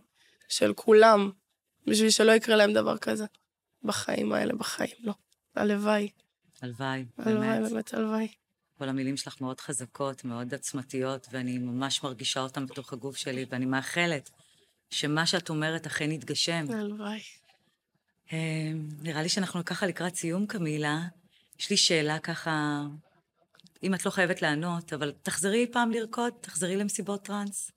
של 0.49 0.73
כולם, 0.73 1.31
בשביל 1.87 2.09
שלא 2.09 2.31
יקרה 2.31 2.55
להם 2.55 2.73
דבר 2.73 2.97
כזה. 2.97 3.25
בחיים 3.83 4.33
האלה, 4.33 4.53
בחיים, 4.53 4.95
לא. 5.03 5.13
הלוואי. 5.55 6.09
הלוואי, 6.61 7.05
באמת. 7.17 7.27
הלוואי, 7.27 7.69
באמת, 7.69 7.93
הלוואי. 7.93 8.27
כל 8.77 8.89
המילים 8.89 9.17
שלך 9.17 9.41
מאוד 9.41 9.61
חזקות, 9.61 10.25
מאוד 10.25 10.53
עוצמתיות, 10.53 11.27
ואני 11.31 11.57
ממש 11.57 12.03
מרגישה 12.03 12.39
אותן 12.39 12.65
בתוך 12.65 12.93
הגוף 12.93 13.15
שלי, 13.15 13.45
ואני 13.49 13.65
מאחלת 13.65 14.29
שמה 14.89 15.25
שאת 15.25 15.49
אומרת 15.49 15.85
אכן 15.85 16.11
יתגשם. 16.11 16.65
הלוואי. 16.69 17.19
אה, 18.33 18.71
נראה 19.01 19.23
לי 19.23 19.29
שאנחנו 19.29 19.65
ככה 19.65 19.87
לקראת 19.87 20.15
סיום, 20.15 20.45
קמילה. 20.47 21.01
יש 21.59 21.69
לי 21.69 21.77
שאלה 21.77 22.19
ככה, 22.19 22.83
אם 23.83 23.93
את 23.93 24.05
לא 24.05 24.11
חייבת 24.11 24.41
לענות, 24.41 24.93
אבל 24.93 25.13
תחזרי 25.23 25.67
פעם 25.71 25.91
לרקוד, 25.91 26.33
תחזרי 26.41 26.75
למסיבות 26.75 27.25
טראנס. 27.25 27.71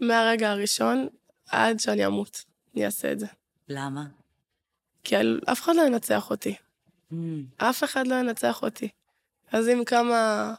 מהרגע 0.00 0.50
הראשון 0.50 1.08
עד 1.48 1.80
שאני 1.80 2.06
אמות, 2.06 2.44
אני 2.74 2.86
אעשה 2.86 3.12
את 3.12 3.18
זה. 3.18 3.26
למה? 3.68 4.04
כי 5.04 5.14
אף 5.52 5.62
אחד 5.62 5.76
לא 5.76 5.82
ינצח 5.82 6.30
אותי. 6.30 6.54
אף 7.56 7.84
אחד 7.84 8.06
לא 8.06 8.14
ינצח 8.14 8.62
אותי. 8.62 8.88
אז 9.52 9.68
אם 9.68 9.84
כמה 9.84 10.54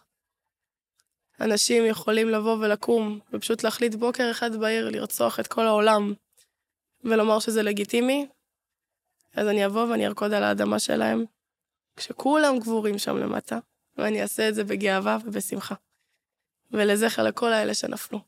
אנשים 1.39 1.86
יכולים 1.86 2.29
לבוא 2.29 2.58
ולקום, 2.60 3.19
ופשוט 3.34 3.63
להחליט 3.63 3.95
בוקר 3.95 4.31
אחד 4.31 4.55
בעיר 4.55 4.89
לרצוח 4.89 5.39
את 5.39 5.47
כל 5.47 5.67
העולם, 5.67 6.13
ולומר 7.03 7.39
שזה 7.39 7.63
לגיטימי, 7.63 8.27
אז 9.34 9.47
אני 9.47 9.65
אבוא 9.65 9.86
ואני 9.86 10.08
ארקוד 10.08 10.34
על 10.34 10.43
האדמה 10.43 10.79
שלהם, 10.79 11.25
כשכולם 11.95 12.60
גבורים 12.60 12.97
שם 12.97 13.17
למטה, 13.17 13.60
ואני 13.97 14.21
אעשה 14.21 14.49
את 14.49 14.55
זה 14.55 14.63
בגאווה 14.63 15.17
ובשמחה. 15.25 15.75
ולזכר 16.71 17.23
לכל 17.23 17.53
האלה 17.53 17.73
שנפלו. 17.73 18.19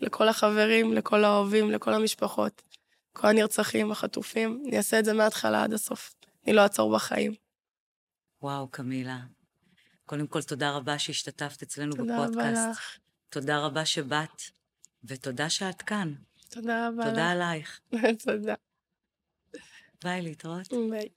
לכל 0.00 0.28
החברים, 0.28 0.92
לכל 0.92 1.24
האוהבים, 1.24 1.70
לכל 1.70 1.94
המשפחות, 1.94 2.62
כל 3.12 3.28
הנרצחים, 3.28 3.90
החטופים, 3.92 4.62
אני 4.68 4.76
אעשה 4.76 4.98
את 4.98 5.04
זה 5.04 5.12
מההתחלה 5.12 5.64
עד 5.64 5.72
הסוף. 5.72 6.14
אני 6.46 6.54
לא 6.54 6.60
אעצור 6.60 6.94
בחיים. 6.94 7.34
וואו, 8.46 8.68
קמילה. 8.68 9.18
קודם 10.04 10.26
כל, 10.26 10.42
תודה 10.42 10.70
רבה 10.70 10.98
שהשתתפת 10.98 11.62
אצלנו 11.62 11.92
תודה 11.96 12.14
בפודקאסט. 12.14 12.34
תודה 12.34 12.62
רבה 12.62 12.70
לך. 12.70 12.98
תודה 13.28 13.58
רבה 13.58 13.84
שבאת, 13.84 14.42
ותודה 15.04 15.50
שאת 15.50 15.82
כאן. 15.82 16.14
תודה 16.48 16.88
רבה 16.88 17.04
לך. 17.04 17.10
תודה 17.10 17.30
עלייך. 17.30 17.80
תודה. 18.24 18.54
ביי, 20.04 20.22
להתראות. 20.22 20.68
ביי. 20.90 21.08